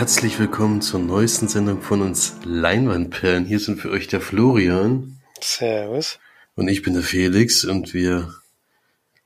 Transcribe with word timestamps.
Herzlich 0.00 0.38
willkommen 0.38 0.80
zur 0.80 0.98
neuesten 0.98 1.46
Sendung 1.46 1.82
von 1.82 2.00
uns 2.00 2.36
Leinwandperlen. 2.42 3.44
Hier 3.44 3.60
sind 3.60 3.78
für 3.78 3.90
euch 3.90 4.08
der 4.08 4.22
Florian. 4.22 5.20
Servus. 5.42 6.18
Und 6.54 6.68
ich 6.68 6.80
bin 6.80 6.94
der 6.94 7.02
Felix 7.02 7.66
und 7.66 7.92
wir 7.92 8.32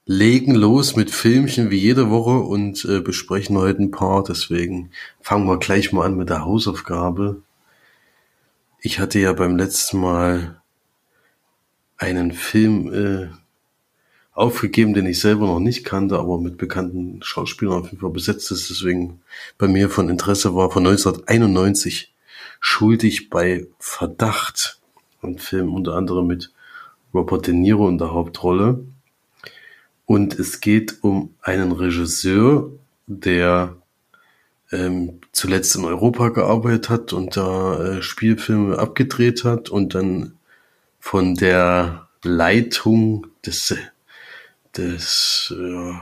legen 0.04 0.52
los 0.52 0.96
mit 0.96 1.12
Filmchen 1.12 1.70
wie 1.70 1.78
jede 1.78 2.10
Woche 2.10 2.40
und 2.40 2.84
äh, 2.86 2.98
besprechen 2.98 3.56
heute 3.56 3.84
ein 3.84 3.92
paar. 3.92 4.24
Deswegen 4.24 4.90
fangen 5.20 5.46
wir 5.46 5.60
gleich 5.60 5.92
mal 5.92 6.06
an 6.06 6.16
mit 6.16 6.28
der 6.28 6.44
Hausaufgabe. 6.44 7.40
Ich 8.80 8.98
hatte 8.98 9.20
ja 9.20 9.32
beim 9.32 9.56
letzten 9.56 10.00
Mal 10.00 10.60
einen 11.98 12.32
Film 12.32 12.92
äh, 12.92 13.28
aufgegeben, 14.34 14.94
den 14.94 15.06
ich 15.06 15.20
selber 15.20 15.46
noch 15.46 15.60
nicht 15.60 15.84
kannte, 15.84 16.18
aber 16.18 16.38
mit 16.38 16.58
bekannten 16.58 17.22
Schauspielern 17.22 17.80
auf 17.80 17.86
jeden 17.86 18.00
Fall 18.00 18.10
besetzt 18.10 18.50
ist. 18.50 18.68
Deswegen 18.68 19.22
bei 19.58 19.68
mir 19.68 19.88
von 19.88 20.08
Interesse 20.08 20.54
war 20.54 20.70
von 20.70 20.86
1991 20.86 22.12
schuldig 22.60 23.30
bei 23.30 23.66
Verdacht. 23.78 24.80
Ein 25.22 25.38
Film 25.38 25.72
unter 25.72 25.94
anderem 25.94 26.26
mit 26.26 26.52
Robert 27.14 27.46
De 27.46 27.54
Niro 27.54 27.88
in 27.88 27.98
der 27.98 28.12
Hauptrolle. 28.12 28.84
Und 30.04 30.38
es 30.38 30.60
geht 30.60 31.02
um 31.02 31.34
einen 31.40 31.72
Regisseur, 31.72 32.70
der 33.06 33.76
ähm, 34.72 35.20
zuletzt 35.32 35.76
in 35.76 35.84
Europa 35.84 36.30
gearbeitet 36.30 36.90
hat 36.90 37.12
und 37.12 37.36
da 37.36 37.82
äh, 37.82 38.02
Spielfilme 38.02 38.78
abgedreht 38.78 39.44
hat 39.44 39.70
und 39.70 39.94
dann 39.94 40.34
von 40.98 41.36
der 41.36 42.08
Leitung 42.22 43.28
des 43.46 43.74
des 44.76 45.54
äh, 45.56 45.94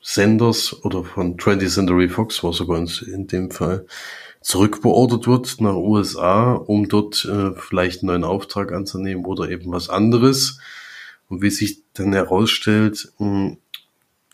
Senders 0.00 0.84
oder 0.84 1.04
von 1.04 1.36
20th 1.36 1.74
Century 1.74 2.08
Fox 2.08 2.42
war 2.44 2.52
sogar 2.52 2.78
in 3.06 3.26
dem 3.26 3.50
Fall 3.50 3.86
zurückbeordert 4.42 5.26
wird 5.26 5.60
nach 5.60 5.74
USA, 5.74 6.52
um 6.52 6.88
dort 6.88 7.24
äh, 7.24 7.52
vielleicht 7.56 8.02
einen 8.02 8.08
neuen 8.08 8.24
Auftrag 8.24 8.72
anzunehmen 8.72 9.24
oder 9.24 9.48
eben 9.48 9.72
was 9.72 9.88
anderes. 9.88 10.58
Und 11.30 11.40
wie 11.40 11.48
sich 11.48 11.78
dann 11.94 12.12
herausstellt, 12.12 13.12
mh, 13.18 13.26
hm, 13.26 13.56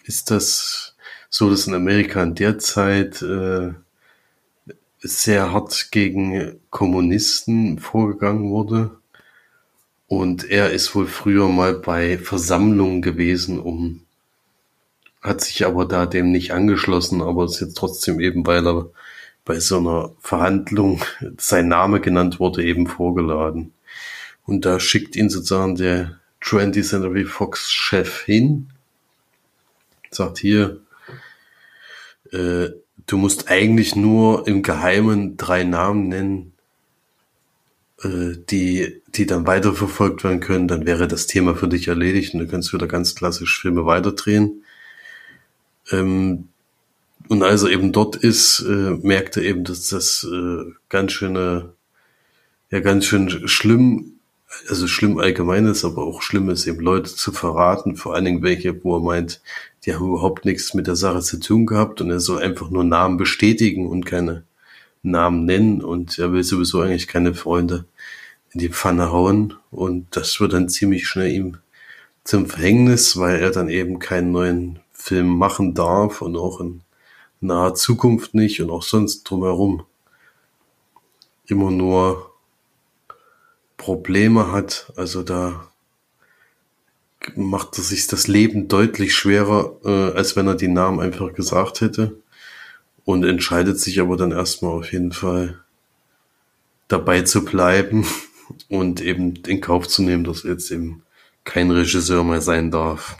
ist 0.05 0.33
das 0.33 0.97
so, 1.29 1.49
dass 1.49 1.69
in 1.69 1.75
Amerika 1.75 2.21
in 2.25 2.35
der 2.35 2.59
Zeit 2.59 3.23
äh, 3.23 3.73
sehr 4.99 5.53
hart 5.53 5.93
gegen 5.93 6.59
Kommunisten 6.71 7.79
vorgegangen 7.79 8.51
wurde 8.51 9.00
und 10.11 10.51
er 10.51 10.73
ist 10.73 10.93
wohl 10.97 11.07
früher 11.07 11.49
mal 11.49 11.73
bei 11.73 12.19
Versammlungen 12.19 13.01
gewesen, 13.01 13.61
um, 13.61 14.07
hat 15.23 15.41
sich 15.41 15.65
aber 15.65 15.85
da 15.85 16.05
dem 16.05 16.33
nicht 16.33 16.51
angeschlossen, 16.51 17.23
aber 17.23 17.45
ist 17.45 17.61
jetzt 17.61 17.77
trotzdem 17.77 18.19
eben, 18.19 18.45
weil 18.45 18.67
er 18.67 18.91
bei 19.45 19.61
so 19.61 19.79
einer 19.79 20.11
Verhandlung 20.19 21.01
sein 21.39 21.69
Name 21.69 22.01
genannt 22.01 22.41
wurde, 22.41 22.65
eben 22.65 22.89
vorgeladen. 22.89 23.73
Und 24.47 24.65
da 24.65 24.81
schickt 24.81 25.15
ihn 25.15 25.31
sozusagen 25.31 25.77
der 25.77 26.19
20th 26.43 26.89
Century 26.89 27.25
Fox 27.25 27.71
Chef 27.71 28.23
hin, 28.23 28.71
sagt 30.11 30.39
hier, 30.39 30.81
äh, 32.33 32.71
du 33.07 33.17
musst 33.17 33.49
eigentlich 33.49 33.95
nur 33.95 34.49
im 34.49 34.65
Geheimen 34.65 35.37
drei 35.37 35.63
Namen 35.63 36.09
nennen, 36.09 36.53
äh, 38.03 38.37
die, 38.51 39.03
die 39.09 39.27
dann 39.27 39.47
weiterverfolgt 39.47 40.25
werden 40.25 40.41
können, 40.41 40.69
dann 40.69 40.87
wäre 40.87 41.09
das 41.09 41.27
Thema 41.27 41.55
für 41.55 41.69
dich 41.69 41.89
erledigt 41.89 42.35
und 42.35 42.41
du 42.41 42.47
kannst 42.47 42.73
wieder 42.73 42.87
ganz 42.87 43.15
klassisch 43.15 43.61
Filme 43.61 43.85
weiterdrehen. 43.85 44.65
Ähm, 45.91 46.49
und 47.29 47.43
als 47.43 47.63
er 47.63 47.71
eben 47.71 47.93
dort 47.93 48.17
ist, 48.17 48.61
äh, 48.61 48.91
merkt 49.03 49.37
er 49.37 49.45
eben, 49.45 49.65
dass 49.65 49.89
das 49.89 50.27
äh, 50.31 50.73
ganz 50.89 51.13
schöne, 51.13 51.75
ja 52.71 52.81
ganz 52.81 53.05
schön 53.07 53.47
schlimm, 53.49 54.15
also 54.69 54.89
schlimm 54.89 55.19
allgemein 55.19 55.67
ist, 55.67 55.85
aber 55.85 56.03
auch 56.03 56.23
schlimm 56.23 56.51
ist 56.51 56.67
eben 56.67 56.81
Leute 56.81 57.15
zu 57.15 57.33
verraten, 57.33 57.97
vor 57.97 58.15
allen 58.15 58.25
Dingen 58.25 58.43
welche, 58.43 58.83
wo 58.83 58.97
er 58.97 59.01
meint, 59.01 59.43
die 59.85 59.95
haben 59.95 60.09
überhaupt 60.09 60.45
nichts 60.45 60.75
mit 60.75 60.87
der 60.87 60.97
Sache 60.97 61.21
zu 61.21 61.39
tun 61.39 61.67
gehabt 61.67 62.01
und 62.01 62.11
er 62.11 62.21
soll 62.21 62.43
einfach 62.43 62.71
nur 62.71 62.85
Namen 62.85 63.17
bestätigen 63.17 63.87
und 63.87 64.07
keine 64.07 64.45
Namen 65.03 65.45
nennen 65.45 65.83
und 65.83 66.19
er 66.19 66.33
will 66.33 66.45
sowieso 66.45 66.81
eigentlich 66.81 67.09
keine 67.09 67.35
Freunde 67.35 67.87
in 68.53 68.61
die 68.61 68.69
Pfanne 68.69 69.11
hauen 69.13 69.55
und 69.71 70.07
das 70.17 70.41
wird 70.41 70.53
dann 70.53 70.69
ziemlich 70.69 71.07
schnell 71.07 71.31
ihm 71.31 71.59
zum 72.25 72.47
Verhängnis, 72.47 73.17
weil 73.17 73.41
er 73.41 73.51
dann 73.51 73.69
eben 73.69 73.99
keinen 73.99 74.33
neuen 74.33 74.81
Film 74.93 75.29
machen 75.29 75.75
darf 75.75 76.21
und 76.21 76.37
auch 76.37 76.61
in 76.61 76.83
naher 77.41 77.75
Zukunft 77.75 78.35
nicht 78.35 78.61
und 78.61 78.71
auch 78.71 78.83
sonst 78.83 79.25
drumherum 79.25 79.85
immer 81.47 81.71
nur 81.71 82.31
Probleme 83.79 84.53
hat. 84.53 84.93
Also 84.97 85.23
da 85.23 85.69
macht 87.35 87.79
er 87.79 87.85
sich 87.85 88.07
das 88.07 88.29
Leben 88.29 88.69
deutlich 88.69 89.15
schwerer, 89.15 89.77
äh, 89.85 90.17
als 90.17 90.37
wenn 90.37 90.47
er 90.47 90.55
die 90.55 90.69
Namen 90.69 91.01
einfach 91.01 91.33
gesagt 91.33 91.81
hätte 91.81 92.21
und 93.05 93.25
entscheidet 93.25 93.79
sich 93.79 94.01
aber 94.01 94.17
dann 94.17 94.33
erstmal 94.33 94.73
auf 94.73 94.93
jeden 94.93 95.13
Fall 95.13 95.61
dabei 96.89 97.23
zu 97.23 97.45
bleiben 97.45 98.07
und 98.69 99.01
eben 99.01 99.37
in 99.47 99.61
Kauf 99.61 99.89
zu 99.89 100.03
nehmen, 100.03 100.25
dass 100.25 100.43
jetzt 100.43 100.71
eben 100.71 101.03
kein 101.45 101.71
Regisseur 101.71 102.25
mehr 102.25 102.41
sein 102.41 102.71
darf. 102.71 103.17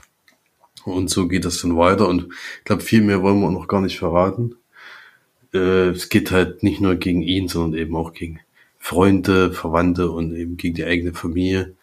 Und 0.83 1.09
so 1.09 1.27
geht 1.27 1.45
das 1.45 1.61
dann 1.61 1.77
weiter 1.77 2.07
und 2.07 2.29
ich 2.59 2.65
glaube, 2.65 2.81
viel 2.81 3.01
mehr 3.01 3.21
wollen 3.21 3.39
wir 3.39 3.51
noch 3.51 3.67
gar 3.67 3.81
nicht 3.81 3.99
verraten. 3.99 4.55
Äh, 5.53 5.89
es 5.89 6.09
geht 6.09 6.31
halt 6.31 6.63
nicht 6.63 6.81
nur 6.81 6.95
gegen 6.95 7.21
ihn, 7.21 7.47
sondern 7.47 7.79
eben 7.79 7.95
auch 7.95 8.13
gegen 8.13 8.39
Freunde, 8.79 9.53
Verwandte 9.53 10.09
und 10.09 10.35
eben 10.35 10.57
gegen 10.57 10.73
die 10.73 10.85
eigene 10.85 11.13
Familie. 11.13 11.75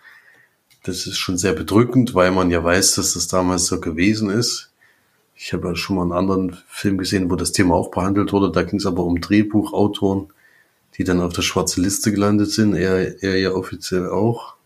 Das 0.83 1.07
ist 1.07 1.19
schon 1.19 1.39
sehr 1.39 1.53
bedrückend, 1.53 2.15
weil 2.15 2.33
man 2.33 2.51
ja 2.51 2.63
weiß, 2.63 2.97
dass 2.97 3.15
das 3.15 3.29
damals 3.29 3.67
so 3.67 3.81
gewesen 3.81 4.31
ist. 4.31 4.73
Ich 5.41 5.53
habe 5.53 5.69
ja 5.69 5.77
schon 5.77 5.95
mal 5.95 6.03
einen 6.03 6.13
anderen 6.13 6.59
Film 6.67 6.99
gesehen, 6.99 7.31
wo 7.31 7.37
das 7.37 7.53
Thema 7.53 7.77
auch 7.77 7.93
behandelt 7.93 8.33
wurde. 8.33 8.51
Da 8.51 8.65
ging 8.65 8.81
es 8.81 8.87
aber 8.87 9.05
um 9.05 9.21
Drehbuchautoren, 9.21 10.33
die 10.97 11.05
dann 11.05 11.21
auf 11.21 11.33
der 11.33 11.43
schwarzen 11.43 11.85
Liste 11.85 12.11
gelandet 12.11 12.51
sind. 12.51 12.75
Er, 12.75 13.23
er 13.23 13.39
ja 13.39 13.53
offiziell 13.53 14.09
auch. 14.09 14.57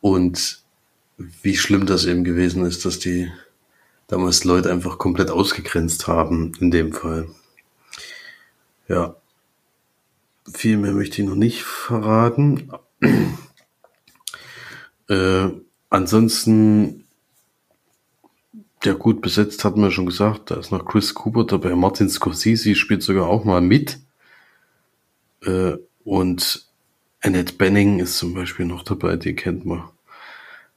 Und 0.00 0.62
wie 1.16 1.56
schlimm 1.56 1.86
das 1.86 2.04
eben 2.04 2.22
gewesen 2.22 2.64
ist, 2.64 2.84
dass 2.84 3.00
die 3.00 3.32
damals 4.06 4.44
Leute 4.44 4.70
einfach 4.70 4.96
komplett 4.96 5.32
ausgegrenzt 5.32 6.06
haben, 6.06 6.52
in 6.60 6.70
dem 6.70 6.92
Fall. 6.92 7.26
Ja. 8.86 9.16
Viel 10.54 10.76
mehr 10.76 10.92
möchte 10.92 11.20
ich 11.20 11.28
noch 11.28 11.34
nicht 11.34 11.64
verraten. 11.64 12.70
äh, 15.08 15.48
ansonsten 15.90 17.07
ja, 18.84 18.92
gut 18.92 19.20
besetzt 19.20 19.64
hatten 19.64 19.80
wir 19.80 19.90
schon 19.90 20.06
gesagt. 20.06 20.50
Da 20.50 20.56
ist 20.56 20.70
noch 20.70 20.84
Chris 20.84 21.14
Cooper 21.14 21.44
dabei. 21.44 21.74
Martin 21.74 22.08
Scorsese 22.08 22.74
spielt 22.74 23.02
sogar 23.02 23.26
auch 23.26 23.44
mal 23.44 23.60
mit. 23.60 23.98
Äh, 25.44 25.74
und 26.04 26.66
Annette 27.20 27.54
Benning 27.54 27.98
ist 27.98 28.18
zum 28.18 28.34
Beispiel 28.34 28.66
noch 28.66 28.82
dabei, 28.82 29.16
die 29.16 29.34
kennt 29.34 29.64
man. 29.64 29.84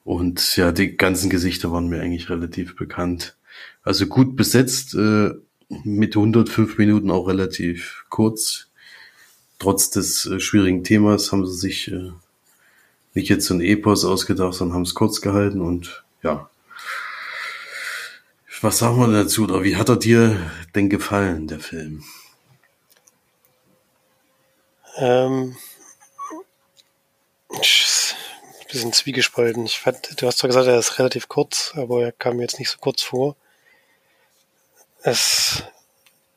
Und 0.03 0.57
ja, 0.57 0.71
die 0.71 0.97
ganzen 0.97 1.29
Gesichter 1.29 1.71
waren 1.71 1.89
mir 1.89 2.01
eigentlich 2.01 2.29
relativ 2.29 2.75
bekannt. 2.75 3.37
Also 3.83 4.07
gut 4.07 4.35
besetzt, 4.35 4.95
äh, 4.95 5.31
mit 5.83 6.15
105 6.15 6.77
Minuten 6.77 7.11
auch 7.11 7.27
relativ 7.27 8.05
kurz. 8.09 8.67
Trotz 9.59 9.91
des 9.91 10.25
äh, 10.25 10.39
schwierigen 10.39 10.83
Themas 10.83 11.31
haben 11.31 11.45
sie 11.45 11.57
sich 11.57 11.93
nicht 13.13 13.29
jetzt 13.29 13.45
so 13.45 13.53
ein 13.53 13.61
Epos 13.61 14.05
ausgedacht, 14.05 14.53
sondern 14.53 14.75
haben 14.75 14.83
es 14.83 14.95
kurz 14.95 15.21
gehalten 15.21 15.61
und 15.61 16.03
ja, 16.23 16.49
was 18.63 18.77
sagen 18.77 18.97
wir 18.99 19.07
dazu? 19.23 19.43
Oder 19.43 19.63
wie 19.63 19.75
hat 19.75 19.89
er 19.89 19.97
dir 19.97 20.51
denn 20.75 20.89
gefallen, 20.89 21.47
der 21.47 21.59
Film? 21.59 22.03
Ähm, 24.97 25.57
ein 27.49 28.67
bisschen 28.69 28.93
zwiegespalten. 28.93 29.65
Ich 29.65 29.79
fand, 29.79 30.21
du 30.21 30.27
hast 30.27 30.37
zwar 30.37 30.47
gesagt, 30.47 30.67
er 30.67 30.77
ist 30.77 30.99
relativ 30.99 31.27
kurz, 31.27 31.73
aber 31.75 32.03
er 32.03 32.11
kam 32.11 32.37
mir 32.37 32.43
jetzt 32.43 32.59
nicht 32.59 32.69
so 32.69 32.77
kurz 32.77 33.01
vor. 33.01 33.35
Es, 35.03 35.63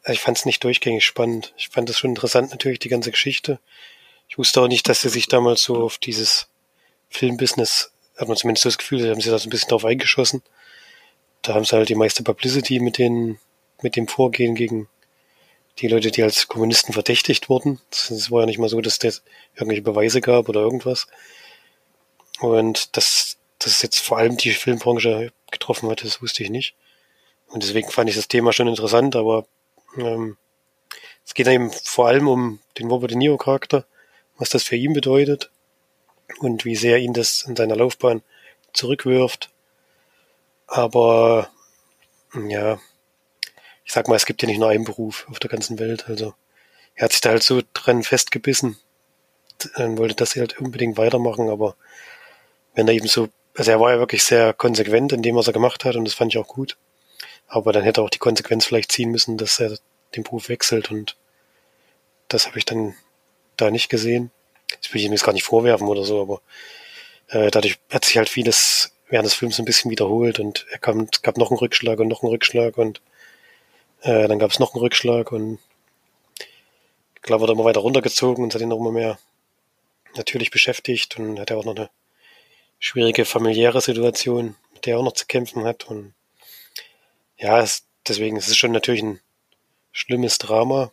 ich 0.06 0.20
fand 0.20 0.38
es 0.38 0.46
nicht 0.46 0.64
durchgängig 0.64 1.04
spannend. 1.04 1.52
Ich 1.56 1.68
fand 1.68 1.90
es 1.90 1.98
schon 1.98 2.10
interessant, 2.10 2.50
natürlich, 2.50 2.78
die 2.78 2.88
ganze 2.88 3.10
Geschichte. 3.10 3.60
Ich 4.28 4.38
wusste 4.38 4.62
auch 4.62 4.68
nicht, 4.68 4.88
dass 4.88 5.04
er 5.04 5.10
sich 5.10 5.28
damals 5.28 5.62
so 5.62 5.76
auf 5.76 5.98
dieses 5.98 6.48
Filmbusiness, 7.10 7.92
hat 8.16 8.28
man 8.28 8.36
zumindest 8.36 8.64
das 8.64 8.78
Gefühl, 8.78 9.02
da 9.02 9.10
haben 9.10 9.20
sie 9.20 9.30
da 9.30 9.38
so 9.38 9.46
ein 9.46 9.50
bisschen 9.50 9.68
drauf 9.68 9.84
eingeschossen 9.84 10.42
da 11.44 11.54
haben 11.54 11.64
sie 11.64 11.76
halt 11.76 11.88
die 11.88 11.94
meiste 11.94 12.22
Publicity 12.22 12.80
mit 12.80 12.98
den, 12.98 13.38
mit 13.82 13.96
dem 13.96 14.08
Vorgehen 14.08 14.54
gegen 14.54 14.88
die 15.78 15.88
Leute, 15.88 16.10
die 16.10 16.22
als 16.22 16.48
Kommunisten 16.48 16.92
verdächtigt 16.94 17.48
wurden. 17.48 17.80
Es 17.90 18.30
war 18.30 18.40
ja 18.40 18.46
nicht 18.46 18.58
mal 18.58 18.68
so, 18.68 18.80
dass 18.80 18.98
es 19.02 19.22
irgendwelche 19.54 19.82
Beweise 19.82 20.20
gab 20.20 20.48
oder 20.48 20.60
irgendwas. 20.60 21.06
Und 22.40 22.96
dass 22.96 23.36
das 23.58 23.82
jetzt 23.82 23.98
vor 23.98 24.18
allem 24.18 24.36
die 24.36 24.52
Filmbranche 24.52 25.32
getroffen 25.50 25.90
hat, 25.90 26.02
das 26.02 26.22
wusste 26.22 26.42
ich 26.42 26.50
nicht. 26.50 26.74
Und 27.48 27.62
deswegen 27.62 27.90
fand 27.90 28.08
ich 28.08 28.16
das 28.16 28.28
Thema 28.28 28.52
schon 28.52 28.68
interessant, 28.68 29.14
aber 29.14 29.46
ähm, 29.98 30.36
es 31.26 31.34
geht 31.34 31.46
eben 31.46 31.70
vor 31.70 32.08
allem 32.08 32.26
um 32.26 32.60
den 32.78 32.88
Robert 32.88 33.10
De 33.10 33.18
Niro 33.18 33.36
Charakter, 33.36 33.84
was 34.38 34.48
das 34.48 34.62
für 34.62 34.76
ihn 34.76 34.92
bedeutet 34.92 35.50
und 36.38 36.64
wie 36.64 36.76
sehr 36.76 36.98
ihn 36.98 37.12
das 37.12 37.42
in 37.42 37.54
seiner 37.54 37.76
Laufbahn 37.76 38.22
zurückwirft. 38.72 39.50
Aber 40.66 41.50
ja, 42.48 42.78
ich 43.84 43.92
sag 43.92 44.08
mal, 44.08 44.16
es 44.16 44.26
gibt 44.26 44.42
ja 44.42 44.48
nicht 44.48 44.58
nur 44.58 44.68
einen 44.68 44.84
Beruf 44.84 45.26
auf 45.30 45.38
der 45.38 45.50
ganzen 45.50 45.78
Welt. 45.78 46.08
Also 46.08 46.34
er 46.94 47.04
hat 47.04 47.12
sich 47.12 47.20
da 47.20 47.30
halt 47.30 47.42
so 47.42 47.60
dran 47.72 48.02
festgebissen 48.02 48.76
und 49.76 49.98
wollte 49.98 50.14
das 50.14 50.36
halt 50.36 50.58
unbedingt 50.58 50.96
weitermachen, 50.96 51.48
aber 51.48 51.76
wenn 52.74 52.88
er 52.88 52.94
eben 52.94 53.06
so, 53.06 53.28
also 53.56 53.70
er 53.70 53.80
war 53.80 53.92
ja 53.92 53.98
wirklich 53.98 54.24
sehr 54.24 54.52
konsequent 54.52 55.12
in 55.12 55.22
dem, 55.22 55.36
was 55.36 55.46
er 55.46 55.52
gemacht 55.52 55.84
hat 55.84 55.96
und 55.96 56.04
das 56.04 56.14
fand 56.14 56.32
ich 56.32 56.38
auch 56.38 56.48
gut. 56.48 56.76
Aber 57.46 57.72
dann 57.72 57.84
hätte 57.84 58.00
er 58.00 58.04
auch 58.04 58.10
die 58.10 58.18
Konsequenz 58.18 58.64
vielleicht 58.64 58.90
ziehen 58.90 59.10
müssen, 59.10 59.36
dass 59.36 59.60
er 59.60 59.76
den 60.16 60.24
Beruf 60.24 60.48
wechselt 60.48 60.90
und 60.90 61.16
das 62.28 62.46
habe 62.46 62.58
ich 62.58 62.64
dann 62.64 62.94
da 63.56 63.70
nicht 63.70 63.88
gesehen. 63.88 64.30
Das 64.80 64.92
will 64.92 65.00
ich 65.00 65.06
ihm 65.06 65.12
jetzt 65.12 65.24
gar 65.24 65.32
nicht 65.32 65.44
vorwerfen 65.44 65.86
oder 65.86 66.04
so, 66.04 66.20
aber 66.20 66.40
äh, 67.28 67.50
dadurch 67.50 67.78
hat 67.90 68.04
sich 68.04 68.16
halt 68.16 68.28
vieles 68.28 68.92
während 69.14 69.26
des 69.26 69.34
Films 69.34 69.60
ein 69.60 69.64
bisschen 69.64 69.92
wiederholt 69.92 70.40
und 70.40 70.66
er 70.72 70.78
kam, 70.78 71.06
es 71.12 71.22
gab 71.22 71.38
noch 71.38 71.52
einen 71.52 71.58
Rückschlag 71.58 72.00
und 72.00 72.08
noch 72.08 72.24
einen 72.24 72.32
Rückschlag 72.32 72.76
und 72.76 73.00
äh, 74.00 74.26
dann 74.26 74.40
gab 74.40 74.50
es 74.50 74.58
noch 74.58 74.74
einen 74.74 74.80
Rückschlag 74.80 75.30
und 75.30 75.60
klar 77.22 77.38
wurde 77.38 77.52
immer 77.52 77.64
weiter 77.64 77.78
runtergezogen 77.78 78.42
und 78.42 78.52
hat 78.52 78.60
ihn 78.60 78.70
noch 78.70 78.80
immer 78.80 78.90
mehr 78.90 79.20
natürlich 80.16 80.50
beschäftigt 80.50 81.16
und 81.16 81.38
hat 81.38 81.52
er 81.52 81.58
auch 81.58 81.64
noch 81.64 81.76
eine 81.76 81.90
schwierige 82.80 83.24
familiäre 83.24 83.80
Situation, 83.80 84.56
mit 84.72 84.84
der 84.84 84.94
er 84.94 84.98
auch 84.98 85.04
noch 85.04 85.12
zu 85.12 85.26
kämpfen 85.26 85.62
hat 85.62 85.84
und 85.84 86.12
ja, 87.36 87.60
es, 87.60 87.84
deswegen 88.08 88.36
ist 88.36 88.48
es 88.48 88.56
schon 88.56 88.72
natürlich 88.72 89.04
ein 89.04 89.20
schlimmes 89.92 90.38
Drama, 90.38 90.90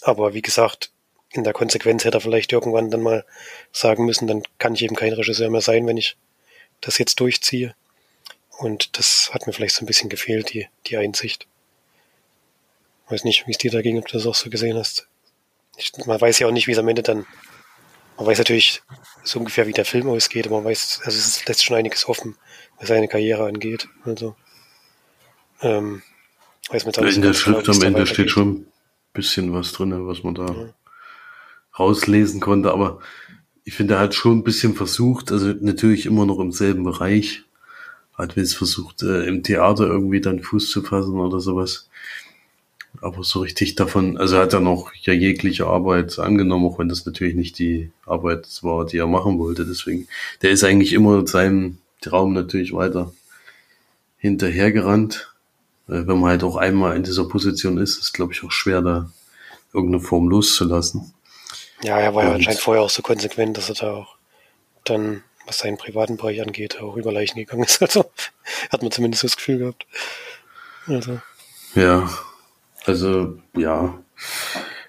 aber 0.00 0.34
wie 0.34 0.42
gesagt, 0.42 0.90
in 1.32 1.44
der 1.44 1.52
Konsequenz 1.52 2.04
hätte 2.04 2.18
er 2.18 2.22
vielleicht 2.22 2.52
irgendwann 2.52 2.90
dann 2.90 3.02
mal 3.02 3.24
sagen 3.70 4.04
müssen, 4.04 4.26
dann 4.26 4.42
kann 4.58 4.74
ich 4.74 4.82
eben 4.82 4.96
kein 4.96 5.12
Regisseur 5.12 5.48
mehr 5.48 5.60
sein, 5.60 5.86
wenn 5.86 5.96
ich 5.96 6.16
das 6.80 6.98
jetzt 6.98 7.20
durchziehe. 7.20 7.74
Und 8.58 8.98
das 8.98 9.30
hat 9.32 9.46
mir 9.46 9.52
vielleicht 9.52 9.74
so 9.74 9.84
ein 9.84 9.86
bisschen 9.86 10.10
gefehlt, 10.10 10.52
die, 10.52 10.68
die 10.86 10.96
Einsicht. 10.96 11.46
Weiß 13.08 13.24
nicht, 13.24 13.46
wie 13.46 13.52
es 13.52 13.58
dir 13.58 13.70
da 13.70 13.80
ging, 13.82 13.98
ob 13.98 14.06
du 14.06 14.12
das 14.12 14.26
auch 14.26 14.34
so 14.34 14.50
gesehen 14.50 14.76
hast. 14.76 15.08
Ich, 15.76 15.92
man 16.04 16.20
weiß 16.20 16.38
ja 16.38 16.46
auch 16.46 16.52
nicht, 16.52 16.66
wie 16.66 16.72
es 16.72 16.78
am 16.78 16.88
Ende 16.88 17.02
dann, 17.02 17.26
man 18.16 18.26
weiß 18.26 18.38
natürlich 18.38 18.82
so 19.24 19.38
ungefähr, 19.38 19.66
wie 19.66 19.72
der 19.72 19.84
Film 19.84 20.08
ausgeht, 20.08 20.46
aber 20.46 20.56
man 20.56 20.66
weiß, 20.66 21.00
also 21.04 21.18
es 21.18 21.44
lässt 21.46 21.64
schon 21.64 21.76
einiges 21.76 22.06
offen, 22.06 22.36
was 22.78 22.88
seine 22.88 23.08
Karriere 23.08 23.46
angeht. 23.46 23.88
Also, 24.04 24.36
ähm, 25.62 26.02
weiß 26.68 26.84
man 26.84 26.94
In 27.08 27.22
der 27.22 27.34
Schrift 27.34 27.64
genau, 27.64 27.78
am 27.78 27.82
Ende 27.82 28.06
steht 28.06 28.30
schon 28.30 28.48
ein 28.48 28.66
bisschen 29.14 29.52
was 29.54 29.72
drin, 29.72 30.06
was 30.06 30.22
man 30.22 30.34
da 30.34 30.46
ja. 30.46 30.74
rauslesen 31.78 32.40
konnte, 32.40 32.72
aber 32.72 33.00
ich 33.64 33.74
finde, 33.74 33.94
er 33.94 34.00
hat 34.00 34.14
schon 34.14 34.38
ein 34.38 34.44
bisschen 34.44 34.74
versucht, 34.74 35.32
also 35.32 35.52
natürlich 35.60 36.06
immer 36.06 36.26
noch 36.26 36.38
im 36.38 36.52
selben 36.52 36.84
Bereich, 36.84 37.44
hat 38.14 38.36
jetzt 38.36 38.56
versucht, 38.56 39.02
äh, 39.02 39.24
im 39.26 39.42
Theater 39.42 39.86
irgendwie 39.86 40.20
dann 40.20 40.40
Fuß 40.40 40.70
zu 40.70 40.82
fassen 40.82 41.18
oder 41.18 41.40
sowas. 41.40 41.88
Aber 43.00 43.22
so 43.22 43.40
richtig 43.40 43.76
davon, 43.76 44.18
also 44.18 44.36
hat 44.38 44.52
er 44.52 44.60
noch 44.60 44.92
ja 44.94 45.12
jegliche 45.12 45.66
Arbeit 45.66 46.18
angenommen, 46.18 46.66
auch 46.66 46.78
wenn 46.78 46.88
das 46.88 47.06
natürlich 47.06 47.34
nicht 47.34 47.58
die 47.58 47.92
Arbeit 48.04 48.48
war, 48.62 48.84
die 48.84 48.98
er 48.98 49.06
machen 49.06 49.38
wollte. 49.38 49.64
Deswegen, 49.64 50.08
der 50.42 50.50
ist 50.50 50.64
eigentlich 50.64 50.92
immer 50.92 51.26
seinem 51.26 51.78
Traum 52.00 52.32
natürlich 52.32 52.72
weiter 52.72 53.12
hinterhergerannt. 54.18 55.32
Äh, 55.88 56.06
wenn 56.06 56.18
man 56.18 56.30
halt 56.30 56.44
auch 56.44 56.56
einmal 56.56 56.96
in 56.96 57.04
dieser 57.04 57.26
Position 57.28 57.78
ist, 57.78 57.98
ist 57.98 58.12
glaube 58.12 58.32
ich 58.32 58.42
auch 58.44 58.52
schwer, 58.52 58.82
da 58.82 59.10
irgendeine 59.72 60.02
Form 60.02 60.28
loszulassen. 60.28 61.12
Ja, 61.82 61.98
er 61.98 62.14
war 62.14 62.24
ja 62.24 62.32
anscheinend 62.32 62.60
vorher 62.60 62.82
auch 62.82 62.90
so 62.90 63.02
konsequent, 63.02 63.56
dass 63.56 63.68
er 63.68 63.74
da 63.74 63.92
auch 63.94 64.16
dann, 64.84 65.22
was 65.46 65.58
seinen 65.58 65.78
privaten 65.78 66.16
Bereich 66.16 66.42
angeht, 66.42 66.80
auch 66.80 66.96
über 66.96 67.12
Leichen 67.12 67.38
gegangen 67.38 67.64
ist. 67.64 67.80
Also 67.82 68.10
hat 68.70 68.82
man 68.82 68.90
zumindest 68.90 69.24
das 69.24 69.36
Gefühl 69.36 69.58
gehabt. 69.58 69.86
Also. 70.86 71.20
Ja, 71.74 72.10
also 72.84 73.38
ja. 73.56 73.98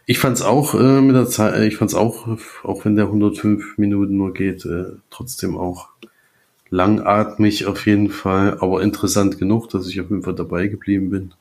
Ich 0.05 0.19
fand's 0.19 0.41
auch 0.41 0.73
äh, 0.73 1.01
mit 1.01 1.15
der 1.15 1.27
Zeit, 1.27 1.53
äh, 1.53 1.67
ich 1.67 1.77
fand's 1.77 1.93
auch, 1.93 2.27
auch 2.63 2.85
wenn 2.85 2.95
der 2.95 3.05
105 3.05 3.77
Minuten 3.77 4.17
nur 4.17 4.33
geht, 4.33 4.65
äh, 4.65 4.97
trotzdem 5.09 5.57
auch 5.57 5.89
langatmig 6.69 7.65
auf 7.65 7.85
jeden 7.85 8.09
Fall, 8.09 8.57
aber 8.59 8.81
interessant 8.81 9.37
genug, 9.37 9.69
dass 9.69 9.87
ich 9.87 10.01
auf 10.01 10.09
jeden 10.09 10.23
Fall 10.23 10.35
dabei 10.35 10.67
geblieben 10.67 11.09
bin 11.11 11.33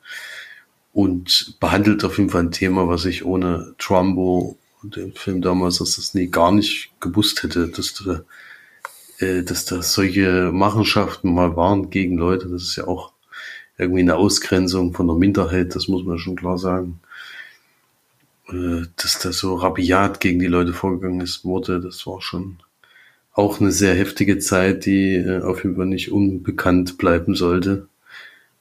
und 0.92 1.56
behandelt 1.60 2.04
auf 2.04 2.18
jeden 2.18 2.30
Fall 2.30 2.42
ein 2.42 2.52
Thema, 2.52 2.88
was 2.88 3.04
ich 3.06 3.24
ohne 3.24 3.74
Trumbo 3.78 4.58
den 4.82 5.12
Film 5.12 5.42
damals, 5.42 5.78
dass 5.78 5.96
das 5.96 6.14
nie 6.14 6.28
gar 6.28 6.52
nicht 6.52 6.92
gewusst 7.00 7.42
hätte, 7.42 7.68
dass 7.68 7.94
da, 7.94 8.22
äh, 9.18 9.42
dass 9.42 9.64
da 9.64 9.82
solche 9.82 10.50
Machenschaften 10.52 11.32
mal 11.32 11.56
waren 11.56 11.90
gegen 11.90 12.16
Leute. 12.16 12.48
Das 12.48 12.62
ist 12.62 12.76
ja 12.76 12.86
auch 12.86 13.12
irgendwie 13.78 14.00
eine 14.00 14.16
Ausgrenzung 14.16 14.92
von 14.92 15.06
der 15.06 15.16
Minderheit, 15.16 15.74
das 15.74 15.88
muss 15.88 16.04
man 16.04 16.18
schon 16.18 16.36
klar 16.36 16.58
sagen. 16.58 17.00
Äh, 18.48 18.82
dass 18.96 19.18
da 19.18 19.32
so 19.32 19.56
rabiat 19.56 20.20
gegen 20.20 20.38
die 20.38 20.46
Leute 20.46 20.72
vorgegangen 20.72 21.20
ist, 21.20 21.44
wurde, 21.44 21.80
das 21.80 22.06
war 22.06 22.20
schon 22.20 22.58
auch 23.32 23.60
eine 23.60 23.72
sehr 23.72 23.94
heftige 23.94 24.38
Zeit, 24.38 24.86
die 24.86 25.14
äh, 25.16 25.42
auf 25.42 25.64
jeden 25.64 25.76
Fall 25.76 25.86
nicht 25.86 26.12
unbekannt 26.12 26.98
bleiben 26.98 27.34
sollte. 27.34 27.88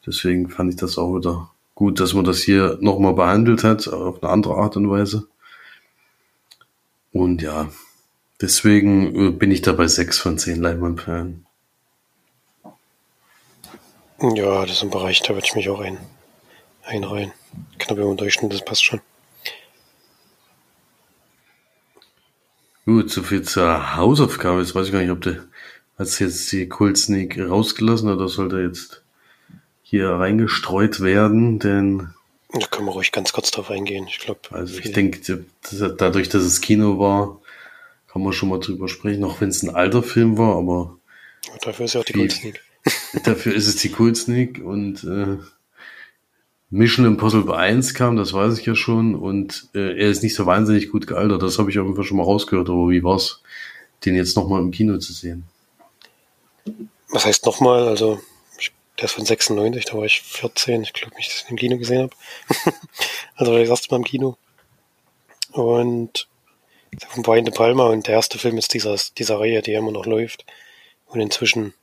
Deswegen 0.06 0.50
fand 0.50 0.72
ich 0.72 0.80
das 0.80 0.98
auch 0.98 1.16
wieder 1.18 1.52
gut, 1.76 2.00
dass 2.00 2.14
man 2.14 2.26
das 2.26 2.40
hier 2.40 2.78
nochmal 2.82 3.14
behandelt 3.14 3.64
hat, 3.64 3.88
auf 3.88 4.22
eine 4.22 4.32
andere 4.32 4.56
Art 4.56 4.78
und 4.78 4.90
Weise. 4.90 5.28
Und 7.12 7.42
ja, 7.42 7.70
deswegen 8.42 9.28
äh, 9.28 9.32
bin 9.32 9.52
ich 9.52 9.62
da 9.62 9.74
bei 9.74 9.88
6 9.88 10.20
von 10.20 10.38
10 10.38 10.62
Leinwandperlen. 10.62 11.46
Ja, 14.22 14.62
das 14.62 14.78
ist 14.78 14.84
ein 14.84 14.90
Bereich, 14.90 15.22
da 15.22 15.30
würde 15.30 15.46
ich 15.46 15.56
mich 15.56 15.70
auch 15.70 15.80
ein, 15.80 15.98
einreihen. 16.84 17.32
Knapp 17.78 17.98
über 17.98 18.10
den 18.10 18.18
Durchschnitt, 18.18 18.54
das 18.54 18.64
passt 18.64 18.84
schon. 18.84 19.02
Gut, 22.86 23.10
so 23.10 23.24
viel 23.24 23.44
zur 23.44 23.96
Hausaufgabe. 23.96 24.62
Jetzt 24.62 24.76
weiß 24.76 24.88
ich 24.88 24.92
gar 24.92 25.02
nicht, 25.02 25.12
ob 25.12 25.22
du 25.22 25.48
hast 25.98 26.20
jetzt 26.20 26.52
die 26.52 26.68
Cold 26.68 26.98
Sneak 26.98 27.40
rausgelassen 27.40 28.10
oder 28.10 28.28
sollte 28.28 28.62
jetzt 28.62 29.04
hier 29.84 30.10
reingestreut 30.10 31.02
werden, 31.02 31.60
denn 31.60 32.14
da 32.52 32.66
können 32.68 32.88
wir 32.88 32.94
ruhig 32.94 33.12
ganz 33.12 33.32
kurz 33.32 33.52
drauf 33.52 33.70
eingehen. 33.70 34.08
Ich 34.08 34.20
glaube. 34.20 34.40
Also 34.52 34.80
ich 34.80 34.92
denke, 34.92 35.46
dadurch, 35.98 36.30
dass 36.30 36.44
es 36.44 36.62
Kino 36.62 37.00
war, 37.00 37.40
kann 38.08 38.24
man 38.24 38.34
schon 38.34 38.50
mal 38.50 38.60
drüber 38.60 38.88
sprechen, 38.88 39.24
auch 39.24 39.40
wenn 39.40 39.50
es 39.50 39.62
ein 39.64 39.76
alter 39.76 40.02
Film 40.02 40.38
war, 40.38 40.56
aber. 40.56 40.98
dafür 41.62 41.86
ist 41.86 41.94
ja 41.94 42.02
auch 42.02 42.06
die 42.06 42.14
Cold 42.14 42.32
Sneak. 42.32 42.62
dafür 43.24 43.54
ist 43.54 43.68
es 43.68 43.76
die 43.78 43.92
Cold 43.92 44.18
Sneak 44.18 44.64
und 44.64 45.04
äh, 45.04 45.38
Mission 46.72 47.06
Impossible 47.06 47.56
1 47.56 47.94
kam, 47.94 48.16
das 48.16 48.34
weiß 48.34 48.58
ich 48.58 48.66
ja 48.66 48.76
schon, 48.76 49.16
und 49.16 49.70
äh, 49.74 50.00
er 50.00 50.10
ist 50.10 50.24
nicht 50.24 50.36
so 50.36 50.46
wahnsinnig 50.46 50.92
gut 50.92 51.08
gealtert, 51.08 51.42
das 51.42 51.60
habe 51.60 51.70
ich 51.70 51.78
auf 51.80 51.86
jeden 51.86 51.96
Fall 51.96 52.06
schon 52.06 52.18
mal 52.18 52.24
rausgehört, 52.24 52.70
aber 52.70 52.90
wie 52.90 53.04
war's, 53.04 53.42
den 54.06 54.16
jetzt 54.16 54.36
nochmal 54.36 54.62
im 54.62 54.72
Kino 54.72 54.98
zu 54.98 55.14
sehen? 55.14 55.44
Was 57.10 57.26
heißt 57.26 57.46
nochmal? 57.46 57.88
Also 57.88 58.22
der 59.00 59.06
ist 59.06 59.14
von 59.14 59.26
96, 59.26 59.86
da 59.86 59.94
war 59.94 60.04
ich 60.04 60.22
14. 60.22 60.84
Ich 60.84 60.94
glaube 60.94 61.16
nicht, 61.16 61.30
dass 61.30 61.38
ich 61.38 61.44
den 61.44 61.52
im 61.52 61.58
Kino 61.58 61.78
gesehen 61.78 62.02
habe. 62.04 62.16
also 63.36 63.52
war 63.52 63.60
das 63.60 63.70
erste 63.70 63.90
Mal 63.92 63.98
im 63.98 64.04
Kino. 64.04 64.38
Und 65.52 66.28
von 67.08 67.24
Brian 67.24 67.46
De 67.46 67.54
Palma 67.54 67.88
und 67.88 68.08
der 68.08 68.16
erste 68.16 68.38
Film 68.38 68.58
ist 68.58 68.74
dieser, 68.74 68.96
dieser 69.18 69.40
Reihe, 69.40 69.62
die 69.62 69.74
immer 69.74 69.92
noch 69.92 70.06
läuft 70.06 70.46
und 71.08 71.22
inzwischen 71.22 71.74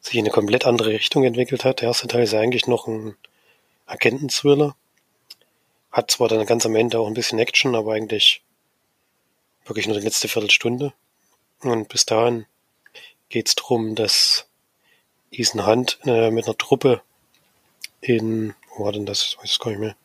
sich 0.00 0.14
in 0.14 0.24
eine 0.24 0.30
komplett 0.30 0.66
andere 0.66 0.90
Richtung 0.90 1.24
entwickelt 1.24 1.64
hat. 1.64 1.80
Der 1.80 1.88
erste 1.88 2.08
Teil 2.08 2.24
ist 2.24 2.34
eigentlich 2.34 2.66
noch 2.66 2.88
ein 2.88 3.16
Agenten-Thriller. 3.86 4.74
Hat 5.92 6.10
zwar 6.10 6.28
dann 6.28 6.44
ganz 6.46 6.66
am 6.66 6.74
Ende 6.74 6.98
auch 6.98 7.06
ein 7.06 7.14
bisschen 7.14 7.38
Action, 7.38 7.76
aber 7.76 7.92
eigentlich 7.92 8.42
wirklich 9.64 9.86
nur 9.86 9.96
die 9.96 10.04
letzte 10.04 10.28
Viertelstunde. 10.28 10.92
Und 11.60 11.88
bis 11.88 12.04
dahin 12.04 12.46
geht 13.28 13.48
es 13.48 13.54
darum, 13.54 13.94
dass 13.94 14.46
Ethan 15.32 15.66
Hunt 15.66 15.98
äh, 16.04 16.30
mit 16.30 16.46
einer 16.46 16.56
Truppe 16.56 17.02
in, 18.00 18.54
wo 18.76 18.84
war 18.84 18.92
denn 18.92 19.06
das? 19.06 19.22
Ich 19.22 19.38
weiß 19.38 19.58
gar 19.58 19.70
nicht 19.70 19.80
mehr. 19.80 19.96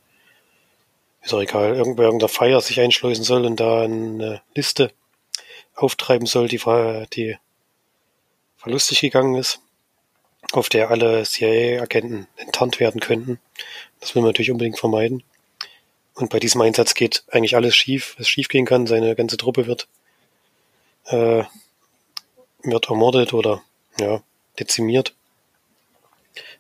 Ist 1.22 1.34
auch 1.34 1.42
egal. 1.42 1.76
Irgendwo 1.76 2.04
irgendeiner 2.04 2.30
Feier 2.30 2.62
sich 2.62 2.80
einschleusen 2.80 3.26
soll 3.26 3.46
und 3.46 3.60
da 3.60 3.84
eine 3.84 4.42
Liste 4.56 4.94
auftreiben 5.76 6.26
soll, 6.26 6.48
die, 6.48 6.62
die 7.14 7.38
verlustig 8.58 9.02
gegangen 9.02 9.36
ist, 9.36 9.60
auf 10.54 10.70
der 10.70 10.90
alle 10.90 11.24
CIA-Agenten 11.24 12.28
enttarnt 12.38 12.80
werden 12.80 13.02
könnten. 13.02 13.40
Das 14.00 14.16
will 14.16 14.22
man 14.22 14.30
natürlich 14.30 14.52
unbedingt 14.52 14.80
vermeiden. 14.80 15.24
Und 16.14 16.30
bei 16.30 16.40
diesem 16.40 16.62
Einsatz 16.62 16.94
geht 16.94 17.24
eigentlich 17.30 17.56
alles 17.56 17.76
schief, 17.76 18.16
was 18.18 18.30
schief 18.30 18.48
gehen 18.48 18.66
kann. 18.66 18.88
Seine 18.88 19.16
ganze 19.16 19.38
Truppe 19.38 19.68
wird, 19.68 19.88
äh, 21.06 21.44
wird 22.64 22.90
ermordet 22.90 23.34
oder 23.34 23.62
ja, 24.00 24.24
dezimiert. 24.60 25.14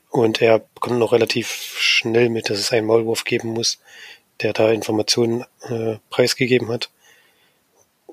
Und 0.09 0.41
er 0.41 0.59
bekommt 0.59 0.99
noch 0.99 1.11
relativ 1.11 1.47
schnell 1.79 2.29
mit, 2.29 2.49
dass 2.49 2.59
es 2.59 2.71
einen 2.71 2.87
Maulwurf 2.87 3.23
geben 3.23 3.49
muss, 3.49 3.79
der 4.41 4.53
da 4.53 4.71
Informationen 4.71 5.43
äh, 5.63 5.97
preisgegeben 6.09 6.69
hat. 6.69 6.89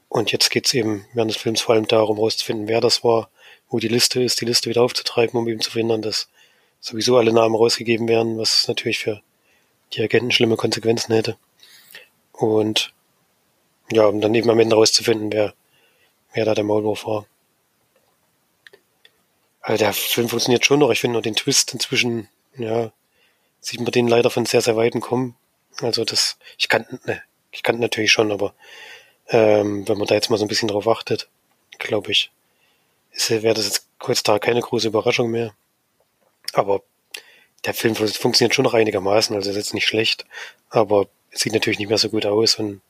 Und 0.09 0.33
jetzt 0.33 0.51
geht's 0.51 0.75
eben 0.75 1.07
während 1.13 1.31
des 1.31 1.41
Films 1.41 1.61
vor 1.61 1.75
allem 1.75 1.87
darum, 1.87 2.17
herauszufinden, 2.17 2.69
wer 2.69 2.81
das 2.81 3.05
war, 3.05 3.31
wo 3.69 3.79
die 3.79 3.89
Liste 3.89 4.23
ist, 4.23 4.41
die 4.41 4.45
Liste 4.45 4.71
wieder 4.71 4.83
aufzutreiben, 4.83 5.39
um 5.39 5.49
eben 5.49 5.61
zu 5.61 5.71
verhindern, 5.71 6.03
dass 6.03 6.29
sowieso 6.81 7.17
alle 7.17 7.33
Namen 7.33 7.55
rausgegeben 7.55 8.09
werden, 8.09 8.39
was 8.39 8.69
natürlich 8.69 8.99
für 8.99 9.23
die 9.93 10.03
Agenten 10.03 10.31
schlimme 10.31 10.57
Konsequenzen 10.57 11.15
hätte. 11.15 11.37
Und 12.33 12.93
ja, 13.91 14.07
um 14.07 14.21
dann 14.21 14.35
eben 14.35 14.51
am 14.51 14.61
Ende 14.61 14.77
rauszufinden, 14.77 15.33
wer, 15.33 15.55
wer 16.33 16.45
da 16.45 16.55
der 16.55 16.65
Maulwurf 16.65 17.07
war. 17.07 17.27
Also 19.64 19.78
der 19.83 19.94
Film 19.94 20.28
funktioniert 20.28 20.66
schon 20.66 20.80
noch. 20.80 20.90
Ich 20.90 21.00
finde 21.00 21.14
nur 21.14 21.23
den 21.23 21.37
Twist 21.37 21.73
inzwischen, 21.73 22.28
ja, 22.59 22.92
sieht 23.61 23.80
man 23.80 23.92
den 23.92 24.09
leider 24.09 24.28
von 24.28 24.44
sehr, 24.44 24.61
sehr 24.61 24.76
weiten 24.76 25.00
kommen. 25.00 25.37
Also 25.80 26.04
das, 26.04 26.37
ich 26.59 26.68
kann, 26.68 26.85
ne, 27.06 27.23
ich 27.50 27.62
kann 27.62 27.78
natürlich 27.78 28.12
schon, 28.12 28.30
aber 28.30 28.52
ähm, 29.28 29.88
wenn 29.88 29.97
man 29.97 30.06
da 30.06 30.14
jetzt 30.14 30.28
mal 30.28 30.37
so 30.37 30.44
ein 30.44 30.49
bisschen 30.49 30.68
drauf 30.68 30.87
achtet, 30.87 31.28
glaube 31.78 32.12
ich, 32.12 32.30
wäre 33.28 33.54
das 33.54 33.64
jetzt 33.64 33.88
heutzutage 34.06 34.40
keine 34.40 34.61
große 34.61 34.88
Überraschung 34.88 35.30
mehr. 35.30 35.54
Aber 36.52 36.83
der 37.64 37.73
Film 37.73 37.94
funktioniert 37.97 38.54
schon 38.54 38.64
noch 38.64 38.75
einigermaßen, 38.75 39.35
also 39.35 39.49
ist 39.49 39.56
jetzt 39.56 39.73
nicht 39.73 39.87
schlecht, 39.87 40.26
aber 40.68 41.06
sieht 41.30 41.54
natürlich 41.54 41.78
nicht 41.78 41.88
mehr 41.88 41.97
so 41.97 42.11
gut 42.11 42.26
aus 42.26 42.56
und 42.56 42.83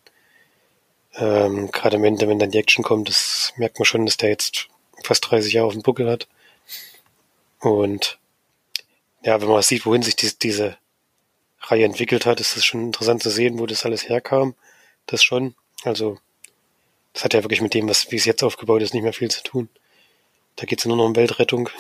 ähm, 1.14 1.70
gerade 1.70 1.98
am 1.98 2.04
Ende, 2.04 2.26
wenn 2.26 2.40
dann 2.40 2.50
die 2.50 2.58
Action 2.58 2.82
kommt, 2.82 3.08
das 3.08 3.52
merkt 3.54 3.78
man 3.78 3.86
schon, 3.86 4.06
dass 4.06 4.16
der 4.16 4.30
jetzt 4.30 4.66
fast 5.04 5.30
30 5.30 5.52
Jahre 5.52 5.68
auf 5.68 5.72
dem 5.74 5.82
Buckel 5.82 6.10
hat. 6.10 6.26
Und 7.64 8.18
ja, 9.22 9.40
wenn 9.40 9.48
man 9.48 9.62
sieht, 9.62 9.86
wohin 9.86 10.02
sich 10.02 10.16
die, 10.16 10.30
diese 10.38 10.76
Reihe 11.60 11.84
entwickelt 11.84 12.26
hat, 12.26 12.40
ist 12.40 12.56
es 12.56 12.64
schon 12.64 12.82
interessant 12.82 13.22
zu 13.22 13.30
sehen, 13.30 13.58
wo 13.58 13.64
das 13.64 13.86
alles 13.86 14.08
herkam. 14.08 14.54
Das 15.06 15.24
schon. 15.24 15.54
Also, 15.82 16.18
das 17.14 17.24
hat 17.24 17.32
ja 17.32 17.42
wirklich 17.42 17.62
mit 17.62 17.72
dem, 17.72 17.88
was, 17.88 18.10
wie 18.10 18.16
es 18.16 18.26
jetzt 18.26 18.42
aufgebaut 18.42 18.82
ist, 18.82 18.92
nicht 18.92 19.02
mehr 19.02 19.14
viel 19.14 19.30
zu 19.30 19.42
tun. 19.42 19.70
Da 20.56 20.66
geht 20.66 20.78
es 20.78 20.84
ja 20.84 20.88
nur 20.88 20.98
noch 20.98 21.06
um 21.06 21.16
Weltrettung. 21.16 21.70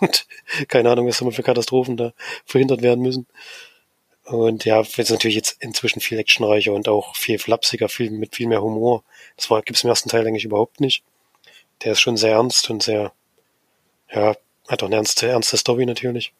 Keine 0.68 0.90
Ahnung, 0.90 1.08
was 1.08 1.20
immer 1.20 1.32
für 1.32 1.42
Katastrophen 1.42 1.96
da 1.96 2.12
verhindert 2.44 2.82
werden 2.82 3.02
müssen. 3.02 3.26
Und 4.24 4.64
ja, 4.64 4.84
wird 4.96 5.10
natürlich 5.10 5.36
jetzt 5.36 5.56
inzwischen 5.60 6.00
viel 6.00 6.18
actionreicher 6.18 6.72
und 6.72 6.88
auch 6.88 7.16
viel 7.16 7.40
flapsiger, 7.40 7.88
viel, 7.88 8.10
mit 8.10 8.36
viel 8.36 8.46
mehr 8.46 8.62
Humor. 8.62 9.02
Das 9.36 9.50
war, 9.50 9.62
gibt's 9.62 9.82
im 9.82 9.90
ersten 9.90 10.08
Teil 10.08 10.26
eigentlich 10.26 10.44
überhaupt 10.44 10.80
nicht. 10.80 11.02
Der 11.82 11.92
ist 11.92 12.00
schon 12.00 12.16
sehr 12.16 12.32
ernst 12.32 12.70
und 12.70 12.84
sehr, 12.84 13.12
ja, 14.10 14.36
hat 14.68 14.82
auch 14.82 14.86
eine 14.86 14.96
ernste, 14.96 15.28
ernste 15.28 15.56
Story 15.56 15.86
natürlich. 15.86 16.32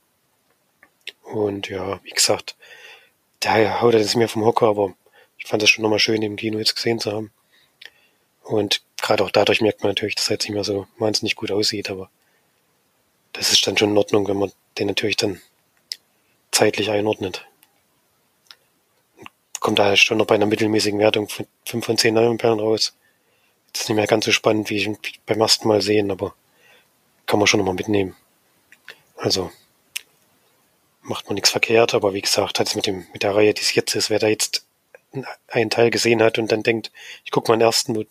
Und 1.23 1.69
ja, 1.69 2.01
wie 2.05 2.11
gesagt, 2.11 2.57
der 3.43 3.81
haut 3.81 3.95
jetzt 3.95 4.17
mir 4.17 4.29
vom 4.29 4.45
Hocker, 4.45 4.69
aber 4.69 4.95
ich 5.39 5.47
fand 5.47 5.63
es 5.63 5.71
schon 5.71 5.83
nochmal 5.83 5.99
schön, 5.99 6.23
im 6.23 6.37
Kino 6.37 6.59
jetzt 6.59 6.77
gesehen 6.77 6.99
zu 6.99 7.13
haben. 7.13 7.33
Und 8.43 8.83
gerade 9.01 9.25
auch 9.25 9.31
dadurch 9.31 9.61
merkt 9.61 9.83
man 9.83 9.91
natürlich, 9.91 10.15
dass 10.15 10.29
er 10.29 10.35
jetzt 10.35 10.45
nicht 10.45 10.55
mehr 10.55 10.65
so 10.65 10.87
wahnsinnig 10.99 11.37
gut 11.37 11.51
aussieht, 11.51 11.91
aber 11.91 12.11
das 13.33 13.53
ist 13.53 13.67
dann 13.67 13.77
schon 13.77 13.91
in 13.91 13.99
Ordnung, 13.99 14.29
wenn 14.29 14.39
man 14.39 14.53
den 14.79 14.87
natürlich 14.87 15.17
dann 15.17 15.41
zeitlich 16.53 16.91
einordnet. 16.91 17.47
Kommt 19.61 19.79
da 19.79 19.97
schon 19.97 20.19
noch 20.19 20.27
bei 20.27 20.35
einer 20.35 20.47
mittelmäßigen 20.47 21.01
Wertung 21.01 21.29
von 21.29 21.47
5 21.67 21.85
von 21.85 21.99
10 21.99 22.15
Neuperlen 22.15 22.61
raus. 22.61 22.97
Das 23.73 23.83
ist 23.83 23.89
nicht 23.89 23.97
mehr 23.97 24.07
ganz 24.07 24.25
so 24.25 24.33
spannend, 24.33 24.71
wie 24.71 24.77
ich 24.77 25.21
beim 25.27 25.41
ersten 25.41 25.69
Mal 25.69 25.83
sehen, 25.83 26.11
aber 26.11 26.35
kann 27.27 27.39
man 27.39 27.47
schon 27.47 27.59
nochmal 27.59 27.75
mitnehmen. 27.75 28.17
Also, 29.17 29.51
macht 31.03 31.27
man 31.27 31.35
nichts 31.35 31.51
verkehrt, 31.51 31.95
aber 31.95 32.15
wie 32.15 32.23
gesagt, 32.23 32.59
hat 32.59 32.75
mit 32.75 32.87
dem, 32.87 33.07
mit 33.13 33.23
der 33.23 33.35
Reihe, 33.35 33.55
die 33.55 33.63
es 33.63 33.75
jetzt 33.75 33.95
ist, 33.95 34.11
wer 34.11 34.19
da 34.19 34.29
jetzt 34.29 34.67
einen 35.49 35.71
Teil 35.71 35.91
gesehen 35.91 36.23
hat 36.23 36.39
und 36.39 36.51
dann 36.51 36.63
denkt, 36.63 36.91
ich 37.25 37.31
gucke 37.31 37.51
mal 37.51 37.57
den 37.57 37.63
ersten, 37.63 38.07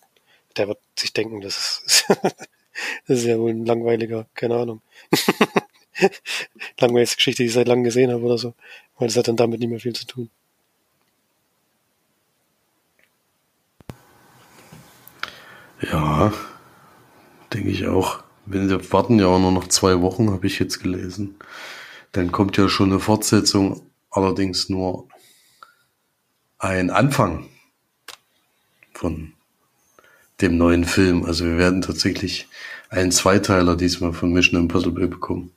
der 0.57 0.67
wird 0.67 0.79
sich 0.95 1.13
denken, 1.13 1.41
das 1.41 1.81
ist, 1.85 2.05
das 3.07 3.19
ist 3.19 3.25
ja 3.25 3.37
wohl 3.37 3.51
ein 3.51 3.65
langweiliger, 3.65 4.27
keine 4.35 4.55
Ahnung. 4.55 4.81
Langweiligste 6.79 7.17
Geschichte, 7.17 7.43
die 7.43 7.47
ich 7.47 7.53
seit 7.53 7.67
langem 7.67 7.83
gesehen 7.83 8.11
habe 8.11 8.23
oder 8.23 8.37
so. 8.37 8.53
Weil 8.97 9.07
das 9.07 9.17
hat 9.17 9.27
dann 9.27 9.35
damit 9.35 9.59
nicht 9.59 9.69
mehr 9.69 9.79
viel 9.79 9.93
zu 9.93 10.05
tun. 10.05 10.29
Ja, 15.81 16.33
denke 17.53 17.69
ich 17.69 17.85
auch. 17.87 18.23
Wir 18.45 18.91
warten 18.91 19.19
ja 19.19 19.27
auch 19.27 19.39
nur 19.39 19.51
noch 19.51 19.67
zwei 19.67 20.01
Wochen, 20.01 20.31
habe 20.31 20.47
ich 20.47 20.59
jetzt 20.59 20.83
gelesen. 20.83 21.35
Dann 22.11 22.31
kommt 22.31 22.57
ja 22.57 22.67
schon 22.67 22.91
eine 22.91 22.99
Fortsetzung, 22.99 23.81
allerdings 24.11 24.69
nur 24.69 25.07
ein 26.59 26.89
Anfang 26.89 27.47
von 28.93 29.33
dem 30.41 30.57
neuen 30.57 30.83
Film. 30.83 31.23
Also 31.23 31.45
wir 31.45 31.57
werden 31.57 31.81
tatsächlich 31.81 32.49
einen 32.89 33.11
Zweiteiler 33.11 33.77
diesmal 33.77 34.13
von 34.13 34.33
Mission 34.33 34.59
Impossible 34.59 35.07
bekommen. 35.07 35.51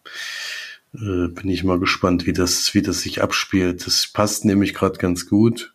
Äh, 0.95 1.29
bin 1.29 1.49
ich 1.49 1.65
mal 1.65 1.81
gespannt, 1.81 2.25
wie 2.27 2.33
das, 2.33 2.73
wie 2.73 2.83
das 2.83 3.01
sich 3.01 3.21
abspielt. 3.21 3.85
Das 3.87 4.07
passt 4.07 4.45
nämlich 4.45 4.75
gerade 4.75 4.99
ganz 4.99 5.27
gut, 5.27 5.75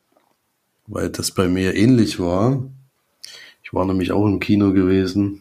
weil 0.87 1.09
das 1.09 1.31
bei 1.31 1.49
mir 1.49 1.75
ähnlich 1.75 2.19
war. 2.19 2.63
Ich 3.63 3.73
war 3.73 3.85
nämlich 3.85 4.13
auch 4.13 4.25
im 4.25 4.39
Kino 4.39 4.71
gewesen 4.71 5.40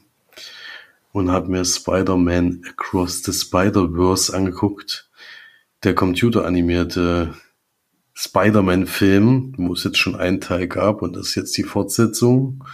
und 1.13 1.31
habe 1.31 1.51
mir 1.51 1.65
Spider-Man 1.65 2.63
Across 2.69 3.23
the 3.25 3.33
Spider-Verse 3.33 4.35
angeguckt 4.35 5.11
der 5.83 5.95
computeranimierte 5.95 7.35
Spider-Man-Film, 8.15 9.55
wo 9.57 9.73
es 9.73 9.85
jetzt 9.85 9.99
schon 9.99 10.15
einen 10.15 10.41
Teil 10.41 10.69
gab 10.69 11.01
und 11.03 11.17
das 11.17 11.29
ist 11.29 11.35
jetzt 11.37 11.57
die 11.57 11.65
Fortsetzung. 11.65 12.65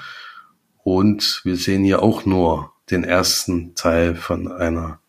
Und 0.82 1.40
wir 1.44 1.56
sehen 1.56 1.84
hier 1.84 2.02
auch 2.02 2.26
nur 2.26 2.72
den 2.90 3.04
ersten 3.04 3.74
Teil 3.74 4.16
von 4.16 4.50
einer, 4.50 5.00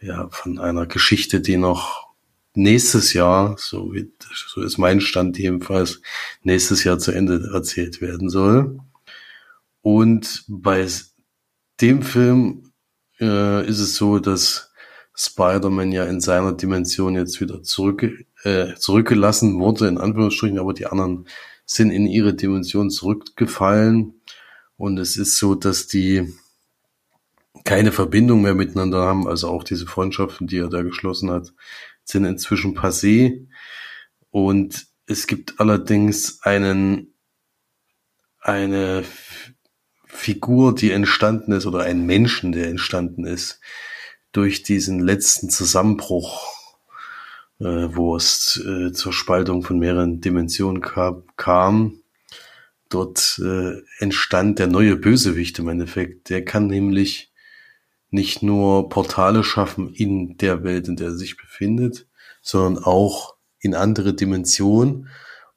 ja, 0.00 0.28
von 0.30 0.58
einer 0.58 0.86
Geschichte, 0.86 1.40
die 1.40 1.56
noch 1.56 2.08
nächstes 2.54 3.12
Jahr, 3.12 3.56
so 3.58 3.94
wie, 3.94 4.12
so 4.48 4.62
ist 4.62 4.78
mein 4.78 5.00
Stand 5.00 5.38
jedenfalls, 5.38 6.02
nächstes 6.42 6.84
Jahr 6.84 6.98
zu 6.98 7.12
Ende 7.12 7.50
erzählt 7.52 8.00
werden 8.00 8.28
soll. 8.28 8.78
Und 9.82 10.44
bei 10.48 10.86
dem 11.80 12.02
Film 12.02 12.72
äh, 13.20 13.66
ist 13.66 13.80
es 13.80 13.96
so, 13.96 14.18
dass 14.18 14.72
Spider-Man 15.14 15.92
ja 15.92 16.04
in 16.04 16.20
seiner 16.20 16.52
Dimension 16.52 17.14
jetzt 17.14 17.40
wieder 17.40 17.62
zurück, 17.62 18.06
äh, 18.44 18.74
zurückgelassen 18.74 19.60
wurde, 19.60 19.88
in 19.88 19.98
Anführungsstrichen, 19.98 20.58
aber 20.58 20.72
die 20.72 20.86
anderen 20.86 21.26
sind 21.66 21.90
in 21.90 22.06
ihre 22.06 22.34
Dimension 22.34 22.90
zurückgefallen. 22.90 24.20
Und 24.76 24.98
es 24.98 25.16
ist 25.16 25.36
so, 25.36 25.54
dass 25.54 25.86
die 25.86 26.32
keine 27.64 27.92
Verbindung 27.92 28.42
mehr 28.42 28.54
miteinander 28.54 29.02
haben, 29.02 29.28
also 29.28 29.48
auch 29.48 29.62
diese 29.62 29.86
Freundschaften, 29.86 30.46
die 30.46 30.58
er 30.58 30.68
da 30.68 30.82
geschlossen 30.82 31.30
hat, 31.30 31.52
sind 32.04 32.24
inzwischen 32.24 32.76
passé. 32.76 33.46
Und 34.30 34.86
es 35.06 35.26
gibt 35.26 35.60
allerdings 35.60 36.42
einen, 36.42 37.14
eine 38.40 39.04
Figur, 40.12 40.74
die 40.74 40.90
entstanden 40.90 41.52
ist, 41.52 41.66
oder 41.66 41.80
einen 41.80 42.06
Menschen, 42.06 42.52
der 42.52 42.68
entstanden 42.68 43.24
ist, 43.24 43.60
durch 44.32 44.62
diesen 44.62 45.00
letzten 45.00 45.50
Zusammenbruch, 45.50 46.46
äh, 47.58 47.64
wo 47.64 48.16
es 48.16 48.62
äh, 48.64 48.92
zur 48.92 49.12
Spaltung 49.12 49.62
von 49.62 49.78
mehreren 49.78 50.20
Dimensionen 50.20 50.82
kam, 50.82 51.24
kam 51.36 52.00
dort 52.88 53.40
äh, 53.42 53.80
entstand 53.98 54.58
der 54.58 54.66
neue 54.66 54.96
Bösewicht 54.96 55.58
im 55.58 55.68
Endeffekt. 55.68 56.28
Der 56.28 56.44
kann 56.44 56.66
nämlich 56.66 57.32
nicht 58.10 58.42
nur 58.42 58.88
Portale 58.88 59.44
schaffen 59.44 59.94
in 59.94 60.36
der 60.36 60.64
Welt, 60.64 60.88
in 60.88 60.96
der 60.96 61.08
er 61.08 61.14
sich 61.14 61.36
befindet, 61.36 62.06
sondern 62.42 62.84
auch 62.84 63.36
in 63.60 63.74
andere 63.74 64.14
Dimensionen. 64.14 65.08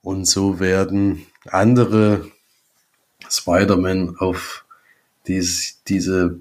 Und 0.02 0.26
so 0.26 0.60
werden 0.60 1.26
andere 1.46 2.30
Spider-Man 3.34 4.18
auf 4.18 4.66
dies, 5.28 5.82
diese 5.88 6.40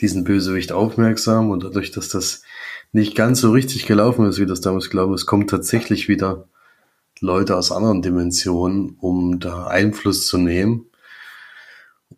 diesen 0.00 0.24
Bösewicht 0.24 0.72
aufmerksam 0.72 1.50
und 1.50 1.62
dadurch, 1.62 1.90
dass 1.92 2.08
das 2.08 2.42
nicht 2.92 3.14
ganz 3.14 3.40
so 3.40 3.52
richtig 3.52 3.86
gelaufen 3.86 4.26
ist, 4.26 4.38
wie 4.38 4.46
das 4.46 4.60
damals 4.60 4.90
glaube 4.90 5.14
es 5.14 5.26
kommt 5.26 5.50
tatsächlich 5.50 6.08
wieder 6.08 6.48
Leute 7.20 7.56
aus 7.56 7.72
anderen 7.72 8.02
Dimensionen, 8.02 8.96
um 9.00 9.38
da 9.40 9.66
Einfluss 9.66 10.26
zu 10.26 10.36
nehmen. 10.36 10.86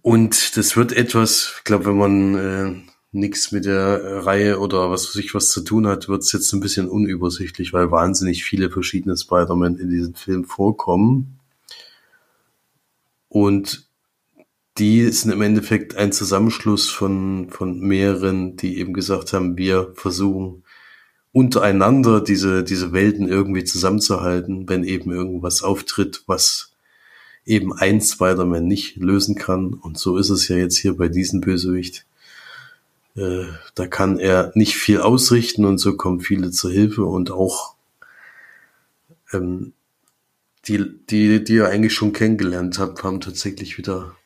Und 0.03 0.57
das 0.57 0.77
wird 0.77 0.93
etwas, 0.93 1.55
ich 1.59 1.65
glaube, 1.65 1.87
wenn 1.87 1.97
man 1.97 2.35
äh, 2.35 2.75
nichts 3.13 3.53
mit 3.53 3.67
der 3.67 4.25
Reihe 4.27 4.59
oder 4.59 4.91
was 4.91 5.09
weiß 5.09 5.17
ich 5.17 5.35
was 5.35 5.51
zu 5.51 5.63
tun 5.63 5.87
hat, 5.87 6.09
wird 6.09 6.23
es 6.23 6.33
jetzt 6.33 6.53
ein 6.53 6.61
bisschen 6.61 6.89
unübersichtlich, 6.89 7.73
weil 7.73 7.91
wahnsinnig 7.91 8.45
viele 8.45 8.71
verschiedene 8.71 9.17
Spider-Man 9.17 9.77
in 9.77 9.91
diesem 9.91 10.15
Film 10.15 10.45
vorkommen. 10.45 11.39
Und 13.29 13.86
die 14.79 15.11
sind 15.11 15.33
im 15.33 15.43
Endeffekt 15.43 15.97
ein 15.97 16.13
Zusammenschluss 16.13 16.91
von, 16.91 17.49
von 17.51 17.81
mehreren, 17.81 18.57
die 18.57 18.79
eben 18.79 18.93
gesagt 18.93 19.33
haben, 19.33 19.57
wir 19.57 19.93
versuchen 19.95 20.65
untereinander 21.33 22.21
diese, 22.21 22.65
diese 22.65 22.93
Welten 22.93 23.29
irgendwie 23.29 23.65
zusammenzuhalten, 23.65 24.69
wenn 24.69 24.85
eben 24.85 25.11
irgendwas 25.11 25.63
auftritt, 25.63 26.23
was 26.27 26.73
eben 27.45 27.73
ein 27.73 28.01
Spider-Man 28.01 28.67
nicht 28.67 28.97
lösen 28.97 29.35
kann. 29.35 29.75
Und 29.75 29.99
so 29.99 30.17
ist 30.19 30.31
es 30.31 30.49
ja 30.49 30.57
jetzt 30.57 30.77
hier 30.77 30.97
bei 30.97 31.09
diesem 31.09 31.41
Bösewicht. 31.41 32.07
Äh, 33.17 33.45
da 33.75 33.87
kann 33.87 34.19
er 34.19 34.51
nicht 34.55 34.77
viel 34.77 35.01
ausrichten 35.01 35.65
und 35.65 35.79
so 35.79 35.97
kommen 35.97 36.21
viele 36.21 36.51
zur 36.51 36.71
Hilfe 36.71 37.05
und 37.05 37.31
auch 37.31 37.75
ähm, 39.33 39.73
die, 40.67 40.85
die, 41.09 41.45
die 41.45 41.55
ihr 41.55 41.69
eigentlich 41.69 41.95
schon 41.95 42.13
kennengelernt 42.13 42.79
habt, 42.79 43.03
haben 43.05 43.21
tatsächlich 43.21 43.79
wieder 43.79 44.17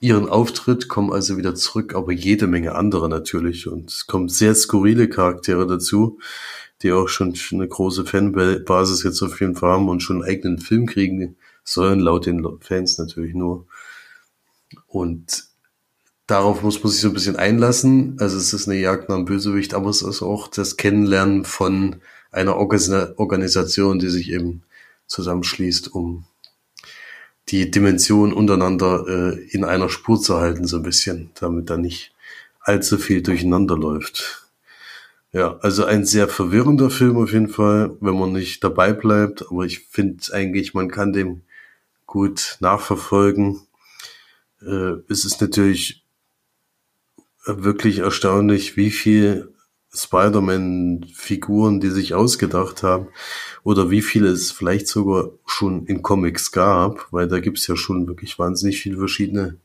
ihren 0.00 0.28
Auftritt, 0.28 0.88
kommen 0.88 1.12
also 1.12 1.36
wieder 1.36 1.54
zurück, 1.54 1.94
aber 1.94 2.12
jede 2.12 2.46
Menge 2.46 2.74
andere 2.74 3.08
natürlich. 3.08 3.66
Und 3.66 3.90
es 3.90 4.06
kommen 4.06 4.28
sehr 4.28 4.54
skurrile 4.54 5.08
Charaktere 5.08 5.66
dazu, 5.66 6.18
die 6.82 6.92
auch 6.92 7.08
schon 7.08 7.34
eine 7.52 7.68
große 7.68 8.04
Fanbasis 8.04 9.02
jetzt 9.02 9.22
auf 9.22 9.40
jeden 9.40 9.56
Fall 9.56 9.72
haben 9.72 9.88
und 9.88 10.00
schon 10.00 10.22
einen 10.22 10.30
eigenen 10.30 10.58
Film 10.58 10.86
kriegen 10.86 11.36
sollen, 11.64 12.00
laut 12.00 12.26
den 12.26 12.46
Fans 12.60 12.98
natürlich 12.98 13.34
nur. 13.34 13.66
Und 14.86 15.44
darauf 16.26 16.62
muss 16.62 16.82
man 16.82 16.92
sich 16.92 17.00
so 17.00 17.08
ein 17.08 17.14
bisschen 17.14 17.36
einlassen. 17.36 18.16
Also 18.20 18.36
es 18.36 18.52
ist 18.52 18.68
eine 18.68 18.78
Jagd 18.78 19.08
nach 19.08 19.16
einem 19.16 19.24
Bösewicht, 19.24 19.74
aber 19.74 19.90
es 19.90 20.02
ist 20.02 20.22
auch 20.22 20.48
das 20.48 20.76
Kennenlernen 20.76 21.44
von 21.44 21.96
einer 22.30 22.56
Organisation, 22.56 23.98
die 23.98 24.08
sich 24.08 24.30
eben 24.30 24.62
zusammenschließt, 25.06 25.92
um 25.94 26.26
die 27.48 27.70
Dimension 27.70 28.32
untereinander 28.32 29.04
äh, 29.08 29.40
in 29.50 29.64
einer 29.64 29.88
Spur 29.88 30.20
zu 30.20 30.36
halten, 30.36 30.66
so 30.66 30.78
ein 30.78 30.82
bisschen, 30.82 31.30
damit 31.38 31.70
da 31.70 31.76
nicht 31.76 32.12
allzu 32.60 32.98
viel 32.98 33.22
durcheinander 33.22 33.76
läuft. 33.76 34.46
Ja, 35.32 35.58
also 35.60 35.84
ein 35.84 36.04
sehr 36.04 36.28
verwirrender 36.28 36.90
Film 36.90 37.16
auf 37.16 37.32
jeden 37.32 37.48
Fall, 37.48 37.96
wenn 38.00 38.18
man 38.18 38.32
nicht 38.32 38.64
dabei 38.64 38.92
bleibt, 38.92 39.42
aber 39.50 39.64
ich 39.64 39.80
finde 39.80 40.32
eigentlich, 40.32 40.74
man 40.74 40.90
kann 40.90 41.12
dem 41.12 41.42
gut 42.06 42.56
nachverfolgen. 42.60 43.60
Äh, 44.62 44.94
es 45.08 45.24
ist 45.24 45.40
natürlich 45.40 46.04
wirklich 47.44 47.98
erstaunlich, 47.98 48.76
wie 48.76 48.90
viel 48.90 49.52
Spider-Man-Figuren, 49.96 51.80
die 51.80 51.90
sich 51.90 52.14
ausgedacht 52.14 52.82
haben, 52.82 53.08
oder 53.64 53.90
wie 53.90 54.02
viele 54.02 54.28
es 54.28 54.52
vielleicht 54.52 54.88
sogar 54.88 55.30
schon 55.46 55.86
in 55.86 56.02
Comics 56.02 56.52
gab, 56.52 57.06
weil 57.12 57.28
da 57.28 57.40
gibt's 57.40 57.66
ja 57.66 57.76
schon 57.76 58.06
wirklich 58.06 58.38
wahnsinnig 58.38 58.80
viele 58.80 58.98
verschiedene 58.98 59.56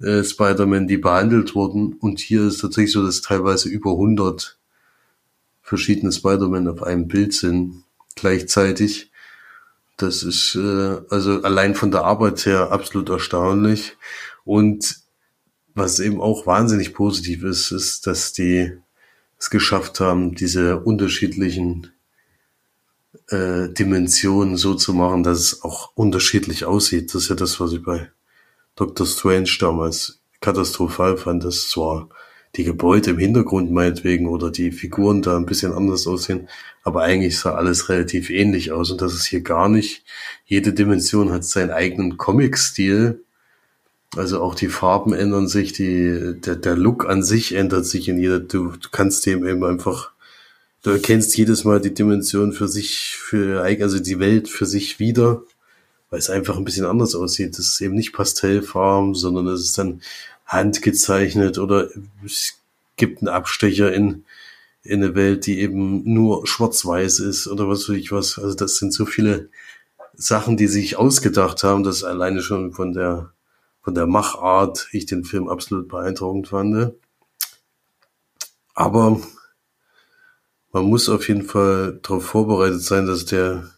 äh, 0.00 0.24
Spider-Man, 0.24 0.88
die 0.88 0.96
behandelt 0.96 1.54
wurden. 1.54 1.94
Und 1.94 2.20
hier 2.20 2.42
ist 2.46 2.60
tatsächlich 2.60 2.92
so, 2.92 3.04
dass 3.04 3.20
teilweise 3.20 3.68
über 3.68 3.92
100 3.92 4.58
verschiedene 5.62 6.12
Spider-Man 6.12 6.68
auf 6.68 6.82
einem 6.82 7.06
Bild 7.06 7.32
sind 7.32 7.84
gleichzeitig. 8.16 9.10
Das 9.96 10.22
ist 10.22 10.54
äh, 10.56 11.00
also 11.10 11.42
allein 11.42 11.74
von 11.74 11.90
der 11.90 12.04
Arbeit 12.04 12.46
her 12.46 12.72
absolut 12.72 13.10
erstaunlich. 13.10 13.96
Und 14.44 14.96
was 15.74 16.00
eben 16.00 16.20
auch 16.20 16.46
wahnsinnig 16.46 16.94
positiv 16.94 17.44
ist, 17.44 17.70
ist, 17.70 18.06
dass 18.06 18.32
die 18.32 18.72
es 19.40 19.50
geschafft 19.50 20.00
haben, 20.00 20.34
diese 20.34 20.80
unterschiedlichen 20.80 21.90
äh, 23.28 23.70
Dimensionen 23.70 24.56
so 24.56 24.74
zu 24.74 24.92
machen, 24.92 25.22
dass 25.22 25.38
es 25.38 25.62
auch 25.62 25.92
unterschiedlich 25.94 26.66
aussieht. 26.66 27.14
Das 27.14 27.22
ist 27.22 27.30
ja 27.30 27.36
das, 27.36 27.58
was 27.58 27.72
ich 27.72 27.82
bei 27.82 28.10
Dr. 28.76 29.06
Strange 29.06 29.50
damals 29.58 30.20
katastrophal 30.40 31.16
fand, 31.16 31.42
dass 31.44 31.70
zwar 31.70 32.10
die 32.56 32.64
Gebäude 32.64 33.10
im 33.10 33.18
Hintergrund 33.18 33.70
meinetwegen 33.70 34.28
oder 34.28 34.50
die 34.50 34.72
Figuren 34.72 35.22
da 35.22 35.36
ein 35.36 35.46
bisschen 35.46 35.72
anders 35.72 36.06
aussehen, 36.06 36.48
aber 36.82 37.02
eigentlich 37.02 37.38
sah 37.38 37.54
alles 37.54 37.88
relativ 37.88 38.28
ähnlich 38.28 38.72
aus 38.72 38.90
und 38.90 39.00
das 39.00 39.14
ist 39.14 39.26
hier 39.26 39.40
gar 39.40 39.68
nicht. 39.68 40.04
Jede 40.44 40.72
Dimension 40.72 41.30
hat 41.30 41.44
seinen 41.44 41.70
eigenen 41.70 42.16
Comic-Stil 42.16 43.24
also 44.16 44.42
auch 44.42 44.54
die 44.54 44.68
Farben 44.68 45.12
ändern 45.12 45.48
sich, 45.48 45.72
die, 45.72 46.34
der, 46.40 46.56
der 46.56 46.76
Look 46.76 47.08
an 47.08 47.22
sich 47.22 47.54
ändert 47.54 47.86
sich 47.86 48.08
in 48.08 48.18
jeder, 48.18 48.40
du, 48.40 48.72
du 48.72 48.88
kannst 48.90 49.24
dem 49.26 49.46
eben 49.46 49.64
einfach, 49.64 50.10
du 50.82 50.90
erkennst 50.90 51.36
jedes 51.36 51.64
Mal 51.64 51.80
die 51.80 51.94
Dimension 51.94 52.52
für 52.52 52.68
sich, 52.68 53.16
für, 53.16 53.62
also 53.62 54.00
die 54.00 54.18
Welt 54.18 54.48
für 54.48 54.66
sich 54.66 54.98
wieder, 54.98 55.42
weil 56.10 56.18
es 56.18 56.30
einfach 56.30 56.56
ein 56.56 56.64
bisschen 56.64 56.86
anders 56.86 57.14
aussieht. 57.14 57.58
Es 57.58 57.66
ist 57.66 57.80
eben 57.80 57.94
nicht 57.94 58.12
Pastellfarben, 58.12 59.14
sondern 59.14 59.46
es 59.46 59.60
ist 59.60 59.78
dann 59.78 60.02
handgezeichnet 60.44 61.58
oder 61.58 61.88
es 62.24 62.54
gibt 62.96 63.22
einen 63.22 63.28
Abstecher 63.28 63.92
in, 63.92 64.24
in 64.82 65.04
eine 65.04 65.14
Welt, 65.14 65.46
die 65.46 65.60
eben 65.60 66.02
nur 66.12 66.46
schwarz-weiß 66.46 67.20
ist 67.20 67.46
oder 67.46 67.68
was 67.68 67.88
weiß 67.88 67.96
ich 67.96 68.10
was. 68.10 68.38
Also 68.38 68.56
das 68.56 68.76
sind 68.76 68.92
so 68.92 69.06
viele 69.06 69.48
Sachen, 70.14 70.56
die 70.56 70.66
sich 70.66 70.96
ausgedacht 70.96 71.62
haben, 71.62 71.84
dass 71.84 72.02
alleine 72.02 72.42
schon 72.42 72.72
von 72.72 72.92
der, 72.92 73.32
von 73.82 73.94
der 73.94 74.06
Machart 74.06 74.88
ich 74.92 75.06
den 75.06 75.24
Film 75.24 75.48
absolut 75.48 75.88
beeindruckend 75.88 76.48
fand. 76.48 76.92
Aber 78.74 79.20
man 80.72 80.84
muss 80.84 81.08
auf 81.08 81.28
jeden 81.28 81.42
Fall 81.42 81.98
darauf 82.02 82.24
vorbereitet 82.24 82.82
sein, 82.82 83.06
dass 83.06 83.24
der, 83.24 83.70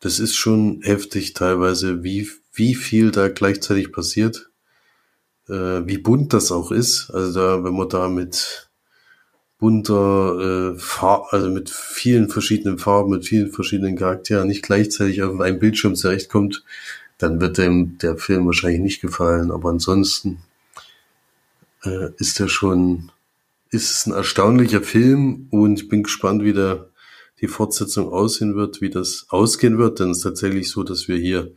das 0.00 0.18
ist 0.18 0.34
schon 0.34 0.80
heftig 0.82 1.34
teilweise, 1.34 2.02
wie, 2.02 2.28
wie 2.52 2.74
viel 2.74 3.10
da 3.10 3.28
gleichzeitig 3.28 3.92
passiert, 3.92 4.50
äh, 5.48 5.52
wie 5.86 5.98
bunt 5.98 6.32
das 6.32 6.50
auch 6.50 6.72
ist. 6.72 7.10
Also 7.10 7.38
da, 7.38 7.64
wenn 7.64 7.74
man 7.74 7.88
da 7.88 8.08
mit 8.08 8.70
bunter 9.58 10.72
äh, 10.74 10.78
Farb, 10.78 11.32
also 11.32 11.48
mit 11.48 11.70
vielen 11.70 12.28
verschiedenen 12.28 12.78
Farben, 12.78 13.10
mit 13.10 13.26
vielen 13.26 13.52
verschiedenen 13.52 13.96
Charakteren 13.96 14.48
nicht 14.48 14.64
gleichzeitig 14.64 15.22
auf 15.22 15.38
einem 15.40 15.60
Bildschirm 15.60 15.94
zurechtkommt, 15.94 16.64
dann 17.22 17.40
wird 17.40 17.56
dem 17.56 17.98
der 17.98 18.16
Film 18.16 18.46
wahrscheinlich 18.46 18.80
nicht 18.80 19.00
gefallen. 19.00 19.52
Aber 19.52 19.70
ansonsten 19.70 20.38
äh, 21.84 22.08
ist 22.18 22.40
er 22.40 22.48
schon, 22.48 23.12
ist 23.70 23.90
es 23.90 24.06
ein 24.06 24.12
erstaunlicher 24.12 24.82
Film 24.82 25.46
und 25.50 25.80
ich 25.80 25.88
bin 25.88 26.02
gespannt, 26.02 26.42
wie 26.42 26.52
der, 26.52 26.90
die 27.40 27.46
Fortsetzung 27.46 28.08
aussehen 28.08 28.56
wird, 28.56 28.80
wie 28.80 28.90
das 28.90 29.26
ausgehen 29.28 29.78
wird. 29.78 30.00
Denn 30.00 30.10
es 30.10 30.18
ist 30.18 30.24
tatsächlich 30.24 30.68
so, 30.68 30.82
dass 30.82 31.06
wir 31.06 31.16
hier 31.16 31.52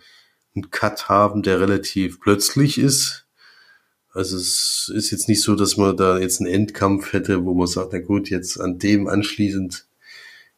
einen 0.55 0.69
Cut 0.69 1.09
haben, 1.09 1.41
der 1.41 1.59
relativ 1.59 2.19
plötzlich 2.19 2.77
ist. 2.77 3.25
Also 4.13 4.37
es 4.37 4.91
ist 4.93 5.11
jetzt 5.11 5.27
nicht 5.27 5.41
so, 5.41 5.55
dass 5.55 5.77
man 5.77 5.97
da 5.97 6.19
jetzt 6.19 6.39
einen 6.39 6.49
Endkampf 6.49 7.11
hätte, 7.11 7.43
wo 7.43 7.55
man 7.55 7.67
sagt, 7.67 7.91
na 7.91 7.99
gut, 7.99 8.29
jetzt 8.29 8.61
an 8.61 8.77
dem 8.77 9.07
anschließend 9.07 9.87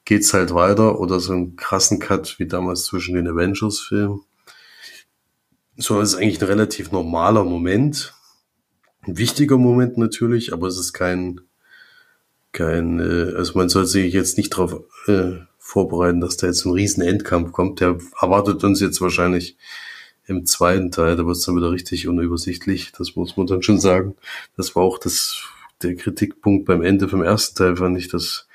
geht's 0.05 0.33
halt 0.33 0.53
weiter 0.53 0.99
oder 0.99 1.19
so 1.19 1.33
einen 1.33 1.55
krassen 1.55 1.99
Cut 1.99 2.39
wie 2.39 2.45
damals 2.45 2.83
zwischen 2.83 3.15
den 3.15 3.27
Avengers-Filmen 3.27 4.26
es 5.77 5.89
ist 5.89 6.15
eigentlich 6.15 6.41
ein 6.41 6.47
relativ 6.47 6.91
normaler 6.91 7.43
Moment. 7.43 8.13
Ein 9.01 9.17
wichtiger 9.17 9.57
Moment 9.57 9.97
natürlich, 9.97 10.51
aber 10.51 10.67
es 10.67 10.77
ist 10.77 10.93
kein, 10.93 11.41
kein, 12.51 12.99
äh, 12.99 13.35
also 13.35 13.57
man 13.57 13.69
soll 13.69 13.85
sich 13.85 14.13
jetzt 14.13 14.37
nicht 14.37 14.53
darauf 14.53 14.81
äh, 15.07 15.37
vorbereiten, 15.59 16.19
dass 16.19 16.37
da 16.37 16.47
jetzt 16.47 16.65
ein 16.65 16.73
riesen 16.73 17.03
Endkampf 17.03 17.51
kommt. 17.51 17.79
Der 17.79 17.97
erwartet 18.19 18.63
uns 18.63 18.81
jetzt 18.81 19.01
wahrscheinlich 19.01 19.57
im 20.25 20.45
zweiten 20.45 20.91
Teil, 20.91 21.15
da 21.15 21.25
wird 21.25 21.37
es 21.37 21.45
dann 21.45 21.55
wieder 21.55 21.71
richtig 21.71 22.07
unübersichtlich. 22.07 22.91
Das 22.97 23.15
muss 23.15 23.37
man 23.37 23.47
dann 23.47 23.61
schon 23.61 23.79
sagen. 23.79 24.15
Das 24.57 24.75
war 24.75 24.83
auch 24.83 24.97
das, 24.97 25.41
der 25.81 25.95
Kritikpunkt 25.95 26.65
beim 26.65 26.81
Ende 26.81 27.07
vom 27.07 27.21
ersten 27.21 27.55
Teil, 27.55 27.75
fand 27.77 27.97
ich, 27.97 28.09
dass 28.09 28.47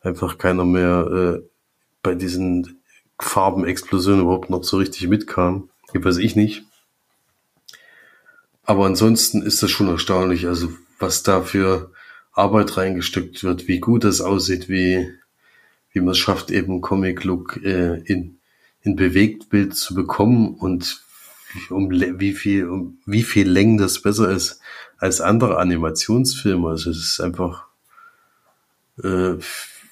einfach 0.00 0.38
keiner 0.38 0.64
mehr 0.64 1.40
äh, 1.40 1.48
bei 2.02 2.14
diesen 2.14 2.82
Farbenexplosionen 3.18 4.22
überhaupt 4.22 4.50
noch 4.50 4.64
so 4.64 4.76
richtig 4.76 5.08
mitkam. 5.08 5.70
Weiß 5.94 6.18
ich 6.18 6.36
nicht. 6.36 6.64
Aber 8.64 8.86
ansonsten 8.86 9.42
ist 9.42 9.62
das 9.62 9.70
schon 9.70 9.88
erstaunlich, 9.88 10.46
also 10.46 10.72
was 10.98 11.22
da 11.22 11.42
für 11.42 11.92
Arbeit 12.32 12.76
reingesteckt 12.76 13.42
wird, 13.42 13.68
wie 13.68 13.80
gut 13.80 14.04
das 14.04 14.20
aussieht, 14.20 14.68
wie, 14.68 15.10
wie 15.92 16.00
man 16.00 16.10
es 16.10 16.18
schafft, 16.18 16.50
eben 16.50 16.80
Comic-Look 16.80 17.60
äh, 17.64 18.00
in, 18.04 18.38
in 18.82 18.96
Bewegtbild 18.96 19.74
zu 19.74 19.94
bekommen 19.94 20.54
und 20.54 21.02
um 21.68 21.90
wie 21.90 22.32
viel, 22.32 22.68
um 22.68 22.98
wie 23.04 23.22
viel 23.22 23.48
Längen 23.48 23.76
das 23.76 24.00
besser 24.00 24.30
ist 24.30 24.60
als 24.98 25.20
andere 25.20 25.58
Animationsfilme. 25.58 26.68
Also 26.68 26.90
es 26.90 26.98
ist 26.98 27.20
einfach, 27.20 27.66
äh, 29.02 29.34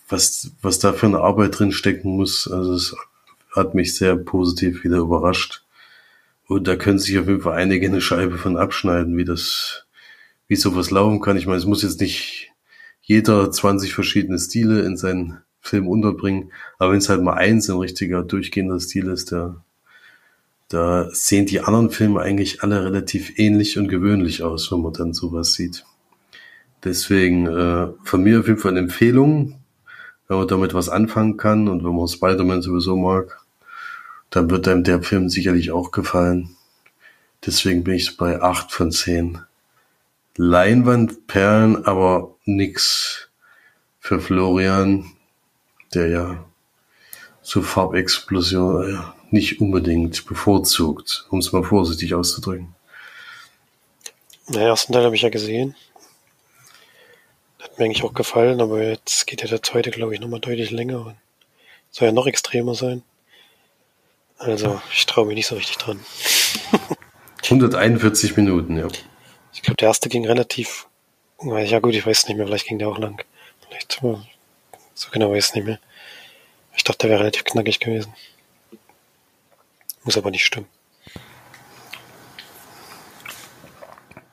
was, 0.08 0.52
was 0.62 0.78
da 0.78 0.92
für 0.92 1.06
eine 1.06 1.20
Arbeit 1.20 1.58
drin 1.58 1.72
stecken 1.72 2.16
muss. 2.16 2.48
Also 2.50 2.74
es 2.74 2.96
hat 3.54 3.74
mich 3.74 3.94
sehr 3.94 4.16
positiv 4.16 4.84
wieder 4.84 4.98
überrascht. 4.98 5.64
Und 6.50 6.66
da 6.66 6.74
können 6.74 6.98
sich 6.98 7.16
auf 7.16 7.28
jeden 7.28 7.42
Fall 7.42 7.52
einige 7.52 7.86
eine 7.86 8.00
Scheibe 8.00 8.36
von 8.36 8.56
abschneiden, 8.56 9.16
wie 9.16 9.24
das, 9.24 9.86
wie 10.48 10.56
sowas 10.56 10.90
laufen 10.90 11.20
kann. 11.20 11.36
Ich 11.36 11.46
meine, 11.46 11.58
es 11.58 11.64
muss 11.64 11.84
jetzt 11.84 12.00
nicht 12.00 12.50
jeder 13.02 13.52
20 13.52 13.94
verschiedene 13.94 14.36
Stile 14.36 14.82
in 14.82 14.96
seinen 14.96 15.42
Film 15.60 15.86
unterbringen, 15.86 16.50
aber 16.80 16.90
wenn 16.90 16.98
es 16.98 17.08
halt 17.08 17.22
mal 17.22 17.34
eins 17.34 17.70
ein 17.70 17.76
richtiger 17.76 18.24
durchgehender 18.24 18.80
Stil 18.80 19.06
ist, 19.10 19.30
der, 19.30 19.62
da 20.66 21.08
sehen 21.12 21.46
die 21.46 21.60
anderen 21.60 21.90
Filme 21.90 22.20
eigentlich 22.20 22.64
alle 22.64 22.84
relativ 22.84 23.38
ähnlich 23.38 23.78
und 23.78 23.86
gewöhnlich 23.86 24.42
aus, 24.42 24.72
wenn 24.72 24.80
man 24.80 24.92
dann 24.92 25.14
sowas 25.14 25.52
sieht. 25.52 25.84
Deswegen 26.82 27.46
äh, 27.46 27.86
von 28.02 28.24
mir 28.24 28.40
auf 28.40 28.48
jeden 28.48 28.58
Fall 28.58 28.72
eine 28.72 28.80
Empfehlung. 28.80 29.60
wenn 30.26 30.38
man 30.38 30.48
damit 30.48 30.74
was 30.74 30.88
anfangen 30.88 31.36
kann 31.36 31.68
und 31.68 31.84
wenn 31.84 31.94
man 31.94 32.08
Spider-Man 32.08 32.62
sowieso 32.62 32.96
mag, 32.96 33.40
dann 34.30 34.50
wird 34.50 34.68
einem 34.68 34.84
der 34.84 35.02
Film 35.02 35.28
sicherlich 35.28 35.70
auch 35.70 35.90
gefallen. 35.90 36.56
Deswegen 37.44 37.84
bin 37.84 37.94
ich 37.94 38.16
bei 38.16 38.40
acht 38.40 38.72
von 38.72 38.92
zehn. 38.92 39.40
Leinwandperlen, 40.36 41.84
aber 41.84 42.34
nix 42.44 43.28
für 43.98 44.20
Florian, 44.20 45.10
der 45.92 46.08
ja 46.08 46.44
so 47.42 47.62
Farbexplosion 47.62 48.94
äh, 48.94 48.98
nicht 49.30 49.60
unbedingt 49.60 50.26
bevorzugt, 50.26 51.26
um 51.30 51.40
es 51.40 51.52
mal 51.52 51.64
vorsichtig 51.64 52.14
auszudrücken. 52.14 52.74
Den 54.48 54.62
ersten 54.62 54.92
Teil 54.92 55.04
habe 55.04 55.14
ich 55.14 55.22
ja 55.22 55.28
gesehen. 55.28 55.76
Hat 57.60 57.78
mir 57.78 57.84
eigentlich 57.84 58.04
auch 58.04 58.14
gefallen, 58.14 58.60
aber 58.60 58.82
jetzt 58.82 59.26
geht 59.26 59.42
ja 59.42 59.48
der 59.48 59.62
zweite, 59.62 59.90
glaube 59.90 60.14
ich, 60.14 60.20
nochmal 60.20 60.40
deutlich 60.40 60.70
länger 60.70 61.06
und 61.06 61.16
soll 61.90 62.08
ja 62.08 62.12
noch 62.12 62.26
extremer 62.26 62.74
sein. 62.74 63.02
Also, 64.40 64.80
ich 64.90 65.04
traue 65.04 65.26
mich 65.26 65.36
nicht 65.36 65.46
so 65.46 65.54
richtig 65.54 65.76
dran. 65.76 66.00
141 67.44 68.36
Minuten, 68.36 68.78
ja. 68.78 68.88
Ich 69.52 69.60
glaube, 69.60 69.76
der 69.76 69.88
erste 69.88 70.08
ging 70.08 70.26
relativ, 70.26 70.86
ja 71.42 71.78
gut, 71.78 71.94
ich 71.94 72.06
weiß 72.06 72.26
nicht 72.26 72.38
mehr, 72.38 72.46
vielleicht 72.46 72.66
ging 72.66 72.78
der 72.78 72.88
auch 72.88 72.98
lang. 72.98 73.22
Vielleicht, 73.66 74.00
so 74.94 75.10
genau 75.12 75.32
weiß 75.32 75.50
ich 75.50 75.54
nicht 75.56 75.66
mehr. 75.66 75.78
Ich 76.74 76.84
dachte, 76.84 77.00
der 77.00 77.10
wäre 77.10 77.20
relativ 77.20 77.44
knackig 77.44 77.80
gewesen. 77.80 78.14
Muss 80.04 80.16
aber 80.16 80.30
nicht 80.30 80.46
stimmen. 80.46 80.66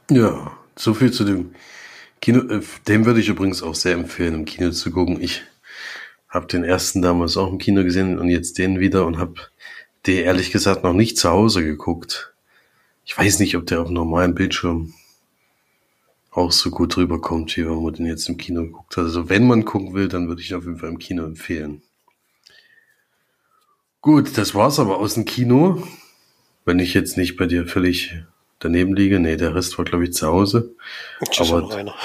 Ja, 0.10 0.58
so 0.78 0.94
viel 0.94 1.12
zu 1.12 1.26
dem 1.26 1.54
Kino. 2.22 2.50
Äh, 2.50 2.62
dem 2.88 3.06
würde 3.06 3.20
ich 3.20 3.28
übrigens 3.28 3.62
auch 3.62 3.76
sehr 3.76 3.94
empfehlen, 3.94 4.36
im 4.36 4.46
Kino 4.46 4.72
zu 4.72 4.92
gucken. 4.92 5.22
Ich 5.22 5.44
habe 6.30 6.48
den 6.48 6.64
ersten 6.64 7.02
damals 7.02 7.36
auch 7.36 7.52
im 7.52 7.58
Kino 7.58 7.84
gesehen 7.84 8.18
und 8.18 8.30
jetzt 8.30 8.58
den 8.58 8.80
wieder 8.80 9.06
und 9.06 9.18
habe 9.18 9.36
den 10.08 10.24
ehrlich 10.24 10.52
gesagt 10.52 10.84
noch 10.84 10.94
nicht 10.94 11.18
zu 11.18 11.30
Hause 11.30 11.64
geguckt. 11.64 12.34
Ich 13.06 13.18
weiß 13.18 13.40
nicht, 13.40 13.56
ob 13.56 13.66
der 13.68 13.82
auf 13.82 13.90
normalen 13.90 14.36
Bildschirm 14.36 14.94
auch 16.32 16.52
so 16.52 16.70
gut 16.70 16.98
rüberkommt, 16.98 17.56
wie 17.58 17.66
wenn 17.66 17.84
man 17.84 17.94
den 17.94 18.06
jetzt 18.06 18.30
im 18.30 18.38
Kino 18.38 18.66
guckt. 18.66 18.98
Also 18.98 19.30
wenn 19.30 19.48
man 19.48 19.66
gucken 19.66 19.94
will, 19.94 20.08
dann 20.08 20.28
würde 20.28 20.42
ich 20.42 20.54
auf 20.54 20.66
jeden 20.66 20.78
Fall 20.78 20.90
im 20.90 21.00
Kino 21.00 21.24
empfehlen. 21.24 21.82
Gut, 24.02 24.38
das 24.38 24.56
war's 24.56 24.80
aber 24.80 24.98
aus 25.00 25.16
dem 25.16 25.26
Kino. 25.26 25.88
Wenn 26.66 26.80
ich 26.80 26.94
jetzt 26.94 27.18
nicht 27.18 27.38
bei 27.38 27.46
dir 27.46 27.66
völlig 27.66 28.16
daneben 28.60 28.96
liege. 28.96 29.20
Nee, 29.20 29.38
der 29.38 29.56
Rest 29.56 29.78
war, 29.78 29.86
glaube 29.86 30.06
ich, 30.06 30.14
zu 30.14 30.28
Hause. 30.28 30.76
Das 31.20 31.52
aber, 31.52 31.76
einer. 31.76 31.96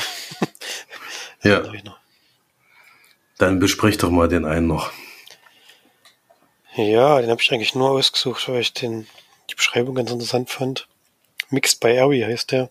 ja. 1.43 1.62
Dann 3.38 3.59
besprech 3.59 3.99
doch 3.99 4.11
mal 4.11 4.29
den 4.29 4.45
einen 4.45 4.67
noch. 4.67 4.93
Ja, 6.74 7.20
den 7.20 7.30
habe 7.30 7.42
ich 7.42 7.52
eigentlich 7.52 7.74
nur 7.74 7.90
ausgesucht, 7.90 8.48
weil 8.48 8.61
ich 8.61 8.72
den, 8.72 9.06
die 9.50 9.54
Beschreibung 9.54 9.94
ganz 9.94 10.11
interessant 10.11 10.48
fand. 10.48 10.88
Mixed 11.50 11.80
by 11.80 11.98
Ari 11.98 12.20
heißt 12.20 12.50
der. 12.50 12.70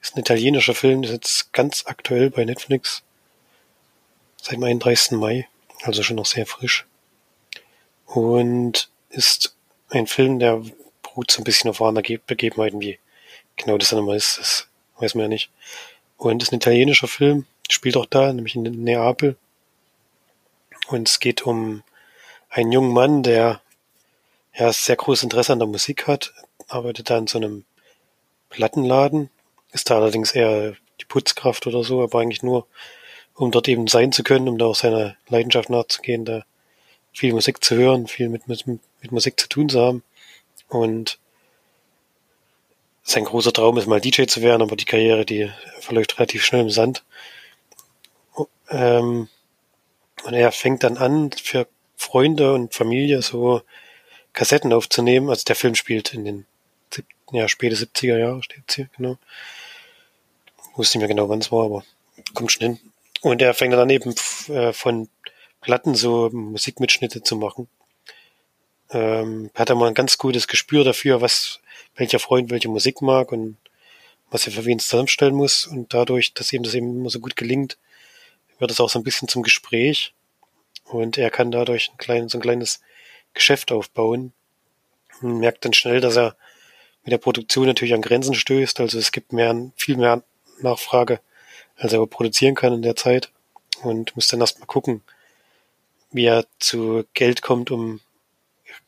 Ist 0.00 0.16
ein 0.16 0.20
italienischer 0.20 0.74
Film, 0.74 1.04
ist 1.04 1.12
jetzt 1.12 1.52
ganz 1.52 1.84
aktuell 1.86 2.30
bei 2.30 2.44
Netflix. 2.44 3.04
Seit 4.36 4.54
dem 4.54 4.64
31. 4.64 5.12
Mai, 5.12 5.46
also 5.82 6.02
schon 6.02 6.16
noch 6.16 6.26
sehr 6.26 6.46
frisch. 6.46 6.84
Und 8.06 8.90
ist 9.10 9.54
ein 9.90 10.08
Film, 10.08 10.40
der 10.40 10.60
beruht 11.02 11.30
so 11.30 11.40
ein 11.40 11.44
bisschen 11.44 11.70
auf 11.70 11.78
wahren 11.78 11.94
Begebenheiten, 11.94 12.80
wie 12.80 12.98
genau 13.54 13.78
das 13.78 13.90
dann 13.90 14.00
immer 14.00 14.14
ist, 14.14 14.38
das 14.38 14.68
weiß 14.98 15.14
man 15.14 15.24
ja 15.24 15.28
nicht. 15.28 15.50
Und 16.16 16.42
ist 16.42 16.50
ein 16.50 16.56
italienischer 16.56 17.06
Film, 17.06 17.46
spielt 17.70 17.96
auch 17.96 18.06
da, 18.06 18.32
nämlich 18.32 18.56
in 18.56 18.62
Neapel. 18.62 19.36
Und 20.88 21.08
es 21.08 21.20
geht 21.20 21.42
um 21.42 21.84
einen 22.52 22.70
jungen 22.70 22.92
Mann, 22.92 23.22
der 23.22 23.60
ja 24.54 24.72
sehr 24.72 24.96
großes 24.96 25.24
Interesse 25.24 25.52
an 25.52 25.58
der 25.58 25.68
Musik 25.68 26.06
hat, 26.06 26.34
arbeitet 26.68 27.10
da 27.10 27.18
in 27.18 27.26
so 27.26 27.38
einem 27.38 27.64
Plattenladen, 28.50 29.30
ist 29.72 29.88
da 29.88 29.96
allerdings 29.96 30.32
eher 30.32 30.76
die 31.00 31.06
Putzkraft 31.06 31.66
oder 31.66 31.82
so, 31.82 32.02
aber 32.02 32.20
eigentlich 32.20 32.42
nur, 32.42 32.66
um 33.34 33.50
dort 33.50 33.68
eben 33.68 33.86
sein 33.86 34.12
zu 34.12 34.22
können, 34.22 34.48
um 34.48 34.58
da 34.58 34.66
auch 34.66 34.76
seiner 34.76 35.16
Leidenschaft 35.28 35.70
nachzugehen, 35.70 36.26
da 36.26 36.44
viel 37.14 37.32
Musik 37.32 37.64
zu 37.64 37.74
hören, 37.74 38.06
viel 38.06 38.28
mit, 38.28 38.46
mit, 38.48 38.66
mit 38.66 39.12
Musik 39.12 39.40
zu 39.40 39.48
tun 39.48 39.70
zu 39.70 39.80
haben. 39.80 40.02
Und 40.68 41.18
sein 43.02 43.24
großer 43.24 43.52
Traum 43.52 43.78
ist 43.78 43.86
mal 43.86 44.00
DJ 44.00 44.24
zu 44.26 44.42
werden, 44.42 44.62
aber 44.62 44.76
die 44.76 44.84
Karriere, 44.84 45.24
die 45.24 45.50
verläuft 45.80 46.18
relativ 46.18 46.44
schnell 46.44 46.62
im 46.62 46.70
Sand. 46.70 47.02
Ähm, 48.68 49.28
und 50.24 50.34
er 50.34 50.52
fängt 50.52 50.84
dann 50.84 50.98
an, 50.98 51.32
für 51.32 51.66
Freunde 52.02 52.52
und 52.52 52.74
Familie 52.74 53.22
so 53.22 53.62
Kassetten 54.32 54.72
aufzunehmen. 54.72 55.30
Also 55.30 55.44
der 55.44 55.56
Film 55.56 55.74
spielt 55.74 56.12
in 56.14 56.24
den 56.24 56.46
ja, 57.32 57.48
späte 57.48 57.76
70er 57.76 58.18
Jahre, 58.18 58.42
steht 58.42 58.70
hier, 58.70 58.88
genau. 58.96 59.18
Ich 60.58 60.78
wusste 60.78 60.98
nicht 60.98 61.02
mehr 61.02 61.14
genau, 61.14 61.28
wann 61.28 61.40
es 61.40 61.50
war, 61.50 61.64
aber 61.64 61.84
kommt 62.34 62.52
schon 62.52 62.66
hin. 62.66 62.80
Und 63.22 63.40
er 63.40 63.54
fängt 63.54 63.72
dann 63.72 63.90
eben 63.90 64.14
äh, 64.48 64.72
von 64.72 65.08
Platten 65.60 65.94
so 65.94 66.28
Musikmitschnitte 66.30 67.22
zu 67.22 67.36
machen. 67.36 67.68
Ähm, 68.90 69.50
hat 69.54 69.70
er 69.70 69.76
mal 69.76 69.88
ein 69.88 69.94
ganz 69.94 70.18
gutes 70.18 70.48
Gespür 70.48 70.84
dafür, 70.84 71.20
was 71.20 71.60
welcher 71.96 72.18
Freund 72.18 72.50
welche 72.50 72.68
Musik 72.68 73.00
mag 73.00 73.32
und 73.32 73.56
was 74.30 74.46
er 74.46 74.52
für 74.52 74.64
wen 74.64 74.78
zusammenstellen 74.78 75.34
muss. 75.34 75.66
Und 75.66 75.94
dadurch, 75.94 76.34
dass 76.34 76.52
ihm 76.52 76.62
das 76.62 76.74
eben 76.74 76.98
immer 76.98 77.10
so 77.10 77.20
gut 77.20 77.36
gelingt, 77.36 77.78
wird 78.58 78.70
es 78.70 78.80
auch 78.80 78.90
so 78.90 78.98
ein 78.98 79.04
bisschen 79.04 79.28
zum 79.28 79.42
Gespräch. 79.42 80.12
Und 80.84 81.18
er 81.18 81.30
kann 81.30 81.50
dadurch 81.50 81.90
ein 81.90 81.98
kleines, 81.98 82.32
so 82.32 82.38
ein 82.38 82.42
kleines 82.42 82.80
Geschäft 83.34 83.72
aufbauen 83.72 84.32
und 85.20 85.38
merkt 85.38 85.64
dann 85.64 85.72
schnell, 85.72 86.00
dass 86.00 86.16
er 86.16 86.36
mit 87.04 87.12
der 87.12 87.18
Produktion 87.18 87.66
natürlich 87.66 87.94
an 87.94 88.02
Grenzen 88.02 88.34
stößt. 88.34 88.80
Also 88.80 88.98
es 88.98 89.12
gibt 89.12 89.32
mehr, 89.32 89.70
viel 89.76 89.96
mehr 89.96 90.22
Nachfrage, 90.60 91.20
als 91.76 91.92
er 91.92 92.06
produzieren 92.06 92.54
kann 92.54 92.74
in 92.74 92.82
der 92.82 92.96
Zeit 92.96 93.30
und 93.82 94.14
muss 94.14 94.28
dann 94.28 94.40
erstmal 94.40 94.66
gucken, 94.66 95.02
wie 96.10 96.26
er 96.26 96.44
zu 96.58 97.04
Geld 97.14 97.42
kommt, 97.42 97.70
um 97.70 98.00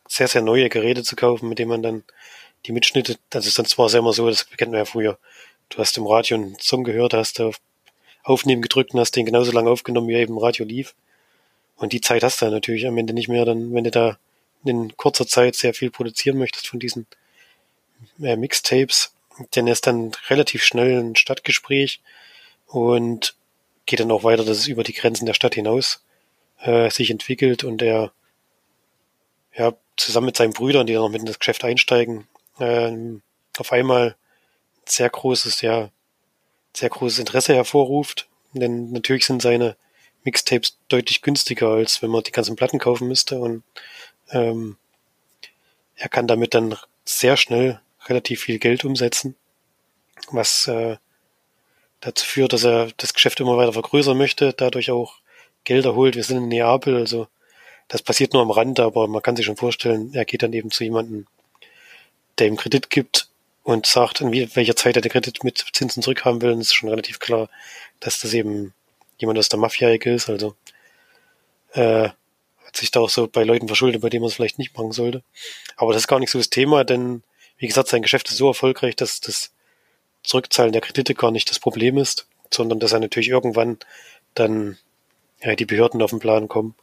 sehr, 0.06 0.28
sehr 0.28 0.42
neue 0.42 0.68
Geräte 0.68 1.02
zu 1.02 1.16
kaufen, 1.16 1.48
mit 1.48 1.58
denen 1.58 1.70
man 1.70 1.82
dann 1.82 2.04
die 2.66 2.72
Mitschnitte, 2.72 3.18
das 3.30 3.46
ist 3.46 3.58
dann 3.58 3.66
zwar 3.66 3.92
immer 3.94 4.12
so, 4.12 4.28
das 4.28 4.48
kennt 4.50 4.70
man 4.70 4.78
ja 4.78 4.84
früher, 4.84 5.18
du 5.70 5.78
hast 5.78 5.96
im 5.96 6.06
Radio 6.06 6.36
einen 6.36 6.58
Song 6.58 6.84
gehört, 6.84 7.14
hast 7.14 7.40
auf 7.40 7.60
Aufnehmen 8.22 8.62
gedrückt 8.62 8.94
und 8.94 9.00
hast 9.00 9.16
den 9.16 9.26
genauso 9.26 9.52
lange 9.52 9.70
aufgenommen, 9.70 10.08
wie 10.08 10.14
er 10.14 10.20
eben 10.20 10.34
im 10.34 10.38
Radio 10.38 10.64
lief. 10.64 10.94
Und 11.76 11.92
die 11.92 12.00
Zeit 12.00 12.22
hast 12.22 12.40
du 12.40 12.50
natürlich 12.50 12.86
am 12.86 12.98
Ende 12.98 13.14
nicht 13.14 13.28
mehr, 13.28 13.44
dann, 13.44 13.74
wenn 13.74 13.84
du 13.84 13.90
da 13.90 14.18
in 14.64 14.96
kurzer 14.96 15.26
Zeit 15.26 15.54
sehr 15.56 15.74
viel 15.74 15.90
produzieren 15.90 16.38
möchtest 16.38 16.68
von 16.68 16.80
diesen 16.80 17.06
äh, 18.22 18.36
Mixtapes, 18.36 19.14
denn 19.54 19.66
ist 19.66 19.86
dann 19.86 20.12
relativ 20.28 20.62
schnell 20.62 21.00
ein 21.00 21.16
Stadtgespräch 21.16 22.00
und 22.66 23.34
geht 23.86 24.00
dann 24.00 24.10
auch 24.10 24.24
weiter, 24.24 24.44
dass 24.44 24.58
es 24.58 24.68
über 24.68 24.84
die 24.84 24.94
Grenzen 24.94 25.26
der 25.26 25.34
Stadt 25.34 25.54
hinaus 25.54 26.02
äh, 26.60 26.90
sich 26.90 27.10
entwickelt 27.10 27.64
und 27.64 27.82
er 27.82 28.12
ja 29.54 29.74
zusammen 29.96 30.26
mit 30.26 30.36
seinen 30.36 30.52
Brüdern, 30.52 30.86
die 30.86 30.94
dann 30.94 31.02
noch 31.02 31.10
mit 31.10 31.20
in 31.20 31.26
das 31.26 31.38
Geschäft 31.38 31.64
einsteigen, 31.64 32.26
ähm, 32.58 33.22
auf 33.58 33.72
einmal 33.72 34.16
sehr 34.86 35.08
großes, 35.08 35.60
ja, 35.60 35.90
sehr 36.74 36.88
großes 36.88 37.18
Interesse 37.18 37.54
hervorruft. 37.54 38.28
Denn 38.52 38.92
natürlich 38.92 39.26
sind 39.26 39.42
seine 39.42 39.76
Mixtapes 40.24 40.78
deutlich 40.88 41.22
günstiger, 41.22 41.68
als 41.68 42.02
wenn 42.02 42.10
man 42.10 42.22
die 42.22 42.32
ganzen 42.32 42.56
Platten 42.56 42.78
kaufen 42.78 43.08
müsste. 43.08 43.38
Und 43.38 43.62
ähm, 44.30 44.76
er 45.96 46.08
kann 46.08 46.26
damit 46.26 46.54
dann 46.54 46.76
sehr 47.04 47.36
schnell 47.36 47.80
relativ 48.06 48.42
viel 48.42 48.58
Geld 48.58 48.84
umsetzen, 48.84 49.36
was 50.30 50.66
äh, 50.66 50.96
dazu 52.00 52.24
führt, 52.26 52.52
dass 52.52 52.64
er 52.64 52.88
das 52.96 53.14
Geschäft 53.14 53.40
immer 53.40 53.56
weiter 53.56 53.72
vergrößern 53.72 54.16
möchte, 54.16 54.52
dadurch 54.52 54.90
auch 54.90 55.18
Gelder 55.64 55.94
holt. 55.94 56.16
Wir 56.16 56.24
sind 56.24 56.38
in 56.38 56.48
Neapel, 56.48 56.96
also 56.96 57.28
das 57.88 58.02
passiert 58.02 58.32
nur 58.32 58.42
am 58.42 58.50
Rand, 58.50 58.80
aber 58.80 59.08
man 59.08 59.22
kann 59.22 59.36
sich 59.36 59.46
schon 59.46 59.56
vorstellen, 59.56 60.12
er 60.14 60.24
geht 60.24 60.42
dann 60.42 60.52
eben 60.52 60.70
zu 60.70 60.84
jemandem, 60.84 61.26
der 62.38 62.48
ihm 62.48 62.56
Kredit 62.56 62.90
gibt 62.90 63.28
und 63.62 63.86
sagt, 63.86 64.20
in 64.20 64.32
welcher 64.32 64.76
Zeit 64.76 64.96
er 64.96 65.02
den 65.02 65.12
Kredit 65.12 65.44
mit 65.44 65.64
Zinsen 65.72 66.02
zurückhaben 66.02 66.42
will. 66.42 66.52
Und 66.52 66.60
es 66.60 66.68
ist 66.68 66.74
schon 66.74 66.90
relativ 66.90 67.18
klar, 67.18 67.48
dass 68.00 68.20
das 68.20 68.34
eben 68.34 68.74
jemand 69.18 69.38
aus 69.38 69.48
der 69.48 69.58
Mafia-Ecke 69.58 70.12
ist. 70.12 70.28
Also 70.28 70.54
äh, 71.72 72.08
hat 72.08 72.76
sich 72.76 72.90
da 72.90 73.00
auch 73.00 73.10
so 73.10 73.26
bei 73.26 73.44
Leuten 73.44 73.66
verschuldet, 73.66 74.02
bei 74.02 74.10
denen 74.10 74.22
man 74.22 74.28
es 74.28 74.34
vielleicht 74.34 74.58
nicht 74.58 74.76
machen 74.76 74.92
sollte. 74.92 75.22
Aber 75.76 75.92
das 75.92 76.02
ist 76.02 76.08
gar 76.08 76.20
nicht 76.20 76.30
so 76.30 76.38
das 76.38 76.50
Thema, 76.50 76.84
denn 76.84 77.22
wie 77.58 77.66
gesagt, 77.66 77.88
sein 77.88 78.02
Geschäft 78.02 78.28
ist 78.30 78.36
so 78.36 78.48
erfolgreich, 78.48 78.96
dass 78.96 79.20
das 79.20 79.52
Zurückzahlen 80.22 80.72
der 80.72 80.80
Kredite 80.80 81.14
gar 81.14 81.30
nicht 81.30 81.50
das 81.50 81.60
Problem 81.60 81.98
ist, 81.98 82.26
sondern 82.50 82.80
dass 82.80 82.92
er 82.92 83.00
natürlich 83.00 83.28
irgendwann 83.28 83.78
dann 84.34 84.78
ja, 85.42 85.54
die 85.54 85.66
Behörden 85.66 86.02
auf 86.02 86.10
den 86.10 86.18
Plan 86.18 86.48
kommen 86.48 86.74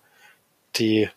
die, 0.77 1.09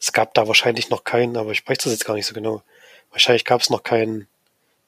es 0.00 0.12
gab 0.12 0.34
da 0.34 0.46
wahrscheinlich 0.48 0.90
noch 0.90 1.04
keinen, 1.04 1.36
aber 1.36 1.52
ich 1.52 1.66
weiß 1.66 1.78
das 1.78 1.92
jetzt 1.92 2.04
gar 2.04 2.14
nicht 2.14 2.26
so 2.26 2.34
genau. 2.34 2.62
Wahrscheinlich 3.10 3.44
gab 3.44 3.60
es 3.60 3.70
noch 3.70 3.82
kein 3.82 4.26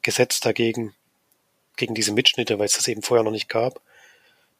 Gesetz 0.02 0.40
dagegen, 0.40 0.94
gegen 1.76 1.94
diese 1.94 2.12
Mitschnitte, 2.12 2.58
weil 2.58 2.66
es 2.66 2.76
das 2.76 2.88
eben 2.88 3.02
vorher 3.02 3.24
noch 3.24 3.30
nicht 3.30 3.48
gab. 3.48 3.80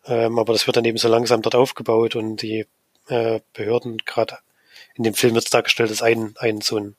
Ähm, 0.07 0.39
aber 0.39 0.53
das 0.53 0.67
wird 0.67 0.77
dann 0.77 0.85
eben 0.85 0.99
so 0.99 1.09
langsam 1.09 1.43
dort 1.43 1.55
aufgebaut 1.55 2.17
und 2.17 2.43
die 2.43 2.67
äh, 3.09 3.41
Behörden, 3.53 3.99
gerade 3.99 4.39
in 4.95 5.05
dem 5.05 5.15
Film 5.15 5.35
wird 5.35 5.45
es 5.45 5.51
dargestellt, 5.51 5.91
als 5.91 6.03
ein, 6.03 6.35
ein 6.39 6.61
so 6.61 6.79
ein 6.79 6.97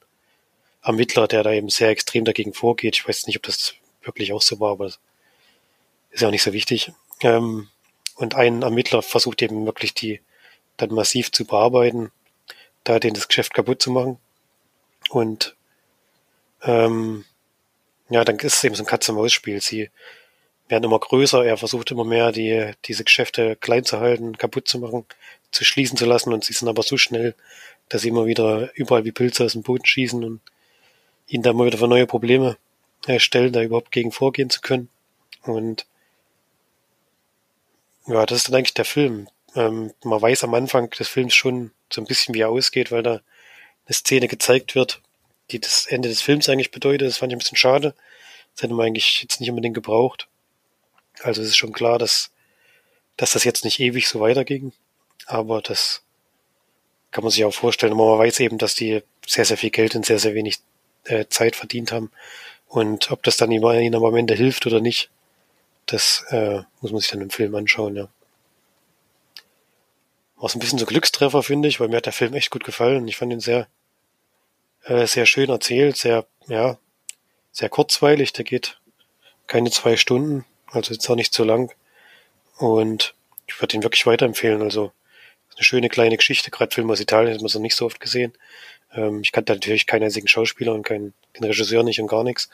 Ermittler, 0.84 1.28
der 1.28 1.44
da 1.44 1.52
eben 1.52 1.70
sehr 1.70 1.90
extrem 1.90 2.26
dagegen 2.26 2.54
vorgeht. 2.54 2.96
Ich 2.96 3.08
weiß 3.08 3.28
nicht, 3.28 3.38
ob 3.38 3.44
das 3.44 3.76
wirklich 4.02 4.34
auch 4.34 4.42
so 4.42 4.60
war, 4.60 4.72
aber 4.72 4.88
ist 4.88 6.22
ja 6.22 6.28
auch 6.28 6.32
nicht 6.32 6.44
so 6.44 6.54
wichtig. 6.54 6.92
Ähm, 7.22 7.70
und 8.16 8.36
ein 8.36 8.62
Ermittler 8.62 9.02
versucht 9.02 9.42
eben 9.42 9.66
wirklich 9.66 9.94
die 9.94 10.22
dann 10.78 10.94
massiv 10.94 11.32
zu 11.32 11.46
bearbeiten, 11.46 12.12
da 12.84 13.00
den 13.00 13.14
das 13.14 13.28
Geschäft 13.28 13.54
kaputt 13.54 13.82
zu 13.82 13.92
machen. 13.92 14.18
Und 15.10 15.56
ähm, 16.64 17.26
ja, 18.10 18.24
dann 18.24 18.38
ist 18.40 18.56
es 18.56 18.64
eben 18.64 18.76
so 18.76 18.84
ein 18.84 18.88
Katz-und-Maus-Spiel. 18.88 19.62
Sie 19.62 19.90
werden 20.72 20.86
immer 20.86 21.00
größer, 21.00 21.46
er 21.46 21.58
versucht 21.58 21.92
immer 21.92 22.06
mehr, 22.06 22.32
die, 22.32 22.72
diese 22.86 23.04
Geschäfte 23.04 23.56
klein 23.58 23.84
zu 23.84 24.00
halten, 24.00 24.38
kaputt 24.38 24.68
zu 24.68 24.80
machen, 24.80 25.06
zu 25.52 25.66
schließen 25.66 25.98
zu 25.98 26.06
lassen 26.06 26.34
und 26.34 26.46
sie 26.46 26.54
sind 26.54 26.70
aber 26.70 26.82
so 26.82 26.98
schnell, 26.98 27.36
dass 27.90 28.02
sie 28.02 28.08
immer 28.08 28.26
wieder 28.26 28.72
überall 28.76 29.04
wie 29.04 29.12
Pilze 29.12 29.44
aus 29.44 29.52
dem 29.52 29.64
Boden 29.64 29.86
schießen 29.86 30.24
und 30.24 30.42
ihn 31.28 31.44
da 31.44 31.52
mal 31.52 31.66
wieder 31.66 31.78
für 31.78 31.90
neue 31.90 32.08
Probleme 32.08 32.58
stellen, 33.18 33.52
da 33.52 33.62
überhaupt 33.62 33.92
gegen 33.92 34.12
vorgehen 34.12 34.50
zu 34.50 34.62
können. 34.62 34.90
Und 35.44 35.86
ja, 38.08 38.26
das 38.26 38.40
ist 38.40 38.48
dann 38.48 38.56
eigentlich 38.56 38.74
der 38.74 38.86
Film. 38.86 39.28
Ähm, 39.56 39.94
man 40.04 40.22
weiß 40.22 40.44
am 40.46 40.54
Anfang 40.54 40.90
des 40.92 41.08
Films 41.08 41.36
schon 41.36 41.72
so 41.92 42.02
ein 42.02 42.08
bisschen, 42.08 42.34
wie 42.34 42.42
er 42.42 42.50
ausgeht, 42.50 42.92
weil 42.92 43.04
da 43.04 43.22
eine 43.86 43.94
Szene 43.94 44.28
gezeigt 44.28 44.76
wird, 44.76 45.02
die 45.50 45.60
das 45.60 45.86
Ende 45.86 46.08
des 46.08 46.22
Films 46.22 46.48
eigentlich 46.48 46.72
bedeutet. 46.72 47.08
Das 47.08 47.18
fand 47.18 47.32
ich 47.32 47.36
ein 47.36 47.40
bisschen 47.40 47.58
schade. 47.58 47.94
Das 48.56 48.64
hätte 48.64 48.74
man 48.74 48.86
eigentlich 48.86 49.22
jetzt 49.22 49.40
nicht 49.42 49.50
unbedingt 49.50 49.76
gebraucht. 49.76 50.28
Also 51.24 51.42
es 51.42 51.50
ist 51.50 51.58
schon 51.58 51.74
klar, 51.74 52.00
dass, 52.00 52.32
dass 53.18 53.32
das 53.32 53.44
jetzt 53.44 53.66
nicht 53.66 53.80
ewig 53.80 54.08
so 54.08 54.20
weiterging. 54.20 54.74
Aber 55.28 55.62
das 55.62 56.04
kann 57.12 57.24
man 57.24 57.32
sich 57.32 57.46
auch 57.46 57.54
vorstellen. 57.54 57.96
Man 57.96 58.20
weiß 58.20 58.40
eben, 58.40 58.58
dass 58.58 58.76
die 58.76 59.04
sehr, 59.26 59.46
sehr 59.46 59.58
viel 59.58 59.70
Geld 59.70 59.96
in 59.96 60.04
sehr, 60.04 60.20
sehr 60.20 60.34
wenig 60.34 60.60
äh, 61.06 61.26
Zeit 61.30 61.56
verdient 61.56 61.92
haben. 61.92 62.12
Und 62.68 63.12
ob 63.12 63.24
das 63.24 63.38
dann 63.38 63.52
ihnen 63.52 63.96
am 63.96 64.16
Ende 64.16 64.34
hilft 64.34 64.66
oder 64.66 64.80
nicht, 64.80 65.10
das 65.86 66.24
äh, 66.30 66.62
muss 66.80 66.92
man 66.92 67.02
sich 67.02 67.12
dann 67.12 67.22
im 67.22 67.30
Film 67.30 67.54
anschauen, 67.56 67.96
ja. 67.96 68.08
War 70.38 70.50
so 70.50 70.58
ein 70.58 70.62
bisschen 70.62 70.80
so 70.80 70.86
Glückstreffer, 70.86 71.44
finde 71.44 71.68
ich, 71.68 71.80
weil 71.80 71.90
mir 71.90 71.98
hat 71.98 72.06
der 72.06 72.14
Film 72.14 72.34
echt 72.34 72.50
gut 72.50 72.64
gefallen. 72.64 73.08
Ich 73.08 73.18
fand 73.18 73.32
ihn 73.32 73.42
sehr, 73.42 73.68
äh, 74.86 75.06
sehr 75.06 75.26
schön 75.26 75.50
erzählt, 75.50 75.98
sehr, 75.98 76.26
ja, 76.48 76.78
sehr 77.52 77.70
kurzweilig. 77.70 78.34
Der 78.34 78.46
geht 78.46 78.80
keine 79.48 79.70
zwei 79.70 79.98
Stunden, 79.98 80.46
also 80.72 80.94
jetzt 80.94 81.10
auch 81.10 81.16
nicht 81.16 81.34
so 81.34 81.44
lang. 81.44 81.74
Und 82.58 83.14
ich 83.48 83.60
würde 83.62 83.76
ihn 83.76 83.84
wirklich 83.84 84.06
weiterempfehlen. 84.06 84.62
Also 84.62 84.92
eine 85.56 85.64
schöne 85.64 85.90
kleine 85.90 86.18
Geschichte, 86.18 86.52
gerade 86.52 86.74
Film 86.74 86.90
aus 86.90 87.00
Italien 87.00 87.34
hat 87.34 87.42
man 87.42 87.50
so 87.50 87.60
nicht 87.60 87.76
so 87.76 87.86
oft 87.86 88.00
gesehen. 88.00 88.34
Ähm, 88.94 89.22
ich 89.24 89.32
kannte 89.32 89.54
natürlich 89.54 89.86
keinen 89.86 90.04
einzigen 90.04 90.28
Schauspieler 90.28 90.74
und 90.74 90.84
keinen, 90.84 91.14
keinen 91.34 91.46
Regisseur 91.46 91.84
nicht 91.84 92.00
und 92.00 92.08
gar 92.08 92.24
nichts. 92.24 92.50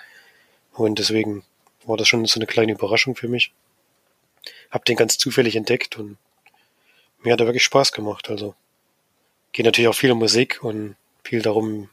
Und 0.73 0.99
deswegen 0.99 1.43
war 1.85 1.97
das 1.97 2.07
schon 2.07 2.25
so 2.25 2.39
eine 2.39 2.47
kleine 2.47 2.73
Überraschung 2.73 3.15
für 3.15 3.27
mich. 3.27 3.53
Hab 4.71 4.85
den 4.85 4.95
ganz 4.95 5.17
zufällig 5.17 5.55
entdeckt 5.55 5.97
und 5.97 6.17
mir 7.23 7.33
hat 7.33 7.39
er 7.39 7.47
wirklich 7.47 7.63
Spaß 7.63 7.91
gemacht. 7.91 8.29
Also 8.29 8.55
geht 9.51 9.65
natürlich 9.65 9.87
auch 9.87 9.95
viel 9.95 10.11
um 10.11 10.19
Musik 10.19 10.63
und 10.63 10.95
viel 11.23 11.41
darum, 11.41 11.89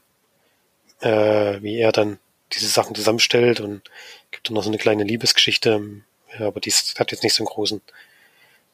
äh, 1.01 1.61
wie 1.61 1.77
er 1.77 1.91
dann 1.91 2.19
diese 2.53 2.67
Sachen 2.67 2.95
zusammenstellt 2.95 3.59
und 3.59 3.81
gibt 4.31 4.47
dann 4.47 4.55
noch 4.55 4.63
so 4.63 4.69
eine 4.69 4.77
kleine 4.77 5.03
Liebesgeschichte. 5.03 6.03
Ja, 6.37 6.47
aber 6.47 6.59
die 6.59 6.71
hat 6.71 7.11
jetzt 7.11 7.23
nicht 7.23 7.33
so 7.33 7.43
einen 7.43 7.47
großen, 7.47 7.81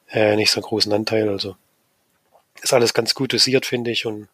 äh, 0.10 0.36
nicht 0.36 0.52
so 0.52 0.60
einen 0.60 0.68
großen 0.68 0.92
Anteil. 0.94 1.30
Also 1.30 1.56
ist 2.62 2.74
alles 2.74 2.94
ganz 2.94 3.14
gut 3.14 3.34
dosiert, 3.34 3.66
finde 3.66 3.92
ich. 3.92 4.06
Und 4.06 4.28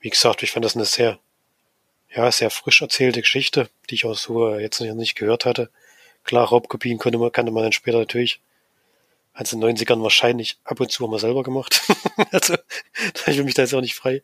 wie 0.00 0.10
gesagt, 0.10 0.42
ich 0.42 0.50
fand 0.52 0.64
das 0.64 0.76
eine 0.76 0.84
sehr, 0.84 1.18
ja, 2.14 2.30
sehr 2.30 2.50
frisch 2.50 2.82
erzählte 2.82 3.20
Geschichte, 3.20 3.68
die 3.90 3.96
ich 3.96 4.04
auch 4.04 4.16
so 4.16 4.56
jetzt 4.56 4.80
nicht 4.80 5.16
gehört 5.16 5.44
hatte. 5.44 5.70
Klar, 6.24 6.48
Raubkopien 6.48 6.98
konnte 6.98 7.18
man, 7.18 7.32
kannte 7.32 7.52
man 7.52 7.62
dann 7.62 7.72
später 7.72 7.98
natürlich, 7.98 8.40
als 9.32 9.52
in 9.52 9.60
den 9.60 9.76
90ern 9.76 10.02
wahrscheinlich 10.02 10.58
ab 10.64 10.80
und 10.80 10.90
zu 10.90 11.06
mal 11.06 11.20
selber 11.20 11.42
gemacht. 11.42 11.82
also, 12.32 12.56
ich 13.26 13.36
will 13.36 13.44
mich 13.44 13.54
da 13.54 13.62
jetzt 13.62 13.74
auch 13.74 13.80
nicht 13.80 13.94
frei, 13.94 14.22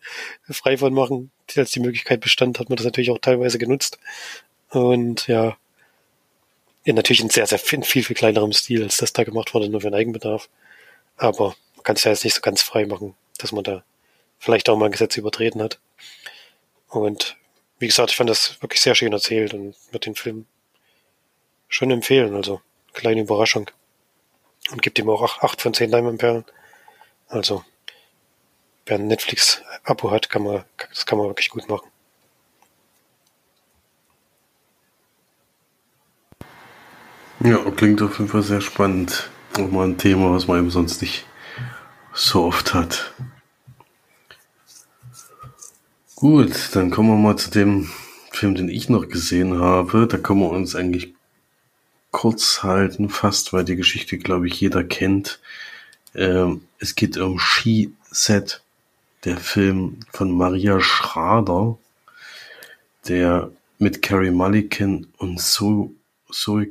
frei 0.48 0.78
von 0.78 0.92
machen. 0.94 1.30
Als 1.54 1.70
die 1.70 1.80
Möglichkeit 1.80 2.20
bestand, 2.20 2.58
hat 2.58 2.70
man 2.70 2.76
das 2.76 2.86
natürlich 2.86 3.10
auch 3.10 3.18
teilweise 3.18 3.58
genutzt. 3.58 3.98
Und 4.70 5.28
ja, 5.28 5.56
in 6.84 6.96
natürlich 6.96 7.20
in 7.20 7.30
sehr, 7.30 7.46
sehr 7.46 7.58
viel, 7.58 7.82
viel, 7.82 8.04
viel 8.04 8.16
kleinerem 8.16 8.52
Stil, 8.52 8.82
als 8.82 8.96
das 8.96 9.12
da 9.12 9.24
gemacht 9.24 9.54
wurde, 9.54 9.68
nur 9.68 9.80
für 9.80 9.90
den 9.90 9.94
Eigenbedarf. 9.94 10.48
Aber 11.16 11.54
man 11.76 11.84
kann 11.84 11.96
es 11.96 12.04
ja 12.04 12.10
jetzt 12.10 12.24
nicht 12.24 12.34
so 12.34 12.40
ganz 12.40 12.62
frei 12.62 12.86
machen, 12.86 13.14
dass 13.38 13.52
man 13.52 13.64
da 13.64 13.84
vielleicht 14.38 14.68
auch 14.68 14.76
mal 14.76 14.86
ein 14.86 14.92
Gesetz 14.92 15.16
übertreten 15.16 15.62
hat. 15.62 15.78
Und 16.88 17.36
wie 17.78 17.86
gesagt, 17.86 18.10
ich 18.10 18.16
fand 18.16 18.30
das 18.30 18.60
wirklich 18.60 18.80
sehr 18.80 18.94
schön 18.94 19.12
erzählt 19.12 19.54
und 19.54 19.76
wird 19.90 20.06
den 20.06 20.14
Film 20.14 20.46
schon 21.68 21.90
empfehlen. 21.90 22.34
Also 22.34 22.60
kleine 22.92 23.22
Überraschung. 23.22 23.70
Und 24.70 24.82
gibt 24.82 24.98
ihm 24.98 25.10
auch 25.10 25.42
acht 25.42 25.60
von 25.60 25.74
zehn 25.74 25.90
Diamondperlen. 25.90 26.44
Also 27.28 27.64
wer 28.86 28.98
ein 28.98 29.06
Netflix-Abo 29.06 30.10
hat, 30.10 30.28
kann 30.30 30.42
man, 30.42 30.64
das 30.90 31.06
kann 31.06 31.18
man 31.18 31.28
wirklich 31.28 31.48
gut 31.48 31.68
machen. 31.68 31.88
Ja, 37.44 37.58
klingt 37.72 38.00
auf 38.02 38.18
jeden 38.18 38.30
Fall 38.30 38.44
sehr 38.44 38.60
spannend. 38.60 39.28
Auch 39.54 39.68
mal 39.68 39.88
ein 39.88 39.98
Thema, 39.98 40.32
was 40.32 40.46
man 40.46 40.60
eben 40.60 40.70
sonst 40.70 41.02
nicht 41.02 41.26
so 42.14 42.44
oft 42.44 42.72
hat. 42.72 43.12
Gut, 46.14 46.52
dann 46.74 46.92
kommen 46.92 47.08
wir 47.08 47.16
mal 47.16 47.36
zu 47.36 47.50
dem 47.50 47.90
Film, 48.30 48.54
den 48.54 48.68
ich 48.68 48.88
noch 48.88 49.08
gesehen 49.08 49.58
habe. 49.58 50.06
Da 50.06 50.18
können 50.18 50.38
wir 50.38 50.50
uns 50.50 50.76
eigentlich 50.76 51.14
kurz 52.12 52.62
halten, 52.62 53.08
fast, 53.08 53.52
weil 53.52 53.64
die 53.64 53.74
Geschichte, 53.74 54.18
glaube 54.18 54.46
ich, 54.46 54.60
jeder 54.60 54.84
kennt. 54.84 55.40
Ähm, 56.14 56.62
es 56.78 56.94
geht 56.94 57.16
um 57.16 57.40
She 57.40 57.92
Set, 58.08 58.62
der 59.24 59.38
Film 59.38 59.98
von 60.12 60.30
Maria 60.30 60.80
Schrader, 60.80 61.76
der 63.08 63.50
mit 63.78 64.00
Carrie 64.00 64.30
Mulligan 64.30 65.08
und 65.18 65.40
Zoe 65.40 65.90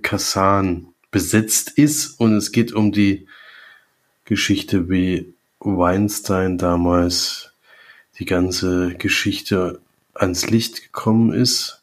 Kazan 0.01 0.87
besetzt 1.11 1.71
ist. 1.77 2.19
Und 2.19 2.35
es 2.35 2.51
geht 2.51 2.73
um 2.73 2.91
die 2.91 3.27
Geschichte, 4.25 4.89
wie 4.89 5.33
Weinstein 5.59 6.57
damals 6.57 7.51
die 8.19 8.25
ganze 8.25 8.95
Geschichte 8.95 9.81
ans 10.13 10.49
Licht 10.49 10.83
gekommen 10.83 11.33
ist 11.33 11.81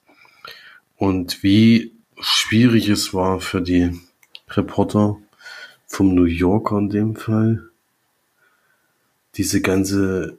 und 0.96 1.42
wie 1.42 1.92
schwierig 2.20 2.88
es 2.88 3.14
war 3.14 3.40
für 3.40 3.60
die 3.60 3.98
Reporter 4.50 5.16
vom 5.86 6.14
New 6.14 6.24
Yorker 6.24 6.78
in 6.78 6.90
dem 6.90 7.16
Fall, 7.16 7.70
diese 9.36 9.60
ganze, 9.60 10.38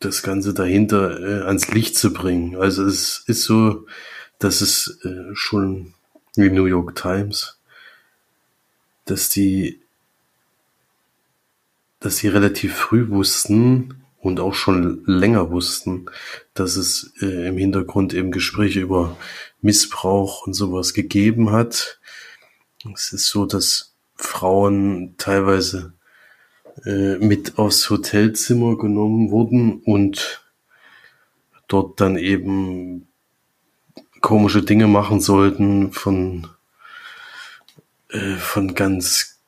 das 0.00 0.22
Ganze 0.22 0.54
dahinter 0.54 1.20
äh, 1.20 1.46
ans 1.46 1.68
Licht 1.68 1.96
zu 1.96 2.12
bringen. 2.12 2.56
Also 2.56 2.84
es 2.84 3.24
ist 3.26 3.44
so, 3.44 3.86
dass 4.38 4.60
es 4.60 5.00
äh, 5.04 5.34
schon 5.34 5.94
wie 6.38 6.50
New 6.50 6.66
York 6.66 6.94
Times, 6.94 7.58
dass 9.04 9.28
die, 9.28 9.80
dass 12.00 12.18
sie 12.18 12.28
relativ 12.28 12.74
früh 12.74 13.08
wussten 13.08 14.02
und 14.20 14.40
auch 14.40 14.54
schon 14.54 15.04
länger 15.06 15.50
wussten, 15.50 16.06
dass 16.54 16.76
es 16.76 17.12
äh, 17.20 17.48
im 17.48 17.58
Hintergrund 17.58 18.14
eben 18.14 18.30
Gespräche 18.30 18.80
über 18.80 19.16
Missbrauch 19.60 20.46
und 20.46 20.54
sowas 20.54 20.94
gegeben 20.94 21.50
hat. 21.50 22.00
Es 22.94 23.12
ist 23.12 23.26
so, 23.26 23.46
dass 23.46 23.94
Frauen 24.14 25.14
teilweise 25.18 25.94
äh, 26.84 27.16
mit 27.18 27.58
aufs 27.58 27.90
Hotelzimmer 27.90 28.76
genommen 28.76 29.30
wurden 29.30 29.80
und 29.82 30.44
dort 31.66 32.00
dann 32.00 32.16
eben 32.16 33.07
komische 34.20 34.62
Dinge 34.62 34.86
machen 34.86 35.20
sollten 35.20 35.92
von 35.92 36.46
äh, 38.10 38.36
von 38.36 38.74
ganz 38.74 39.40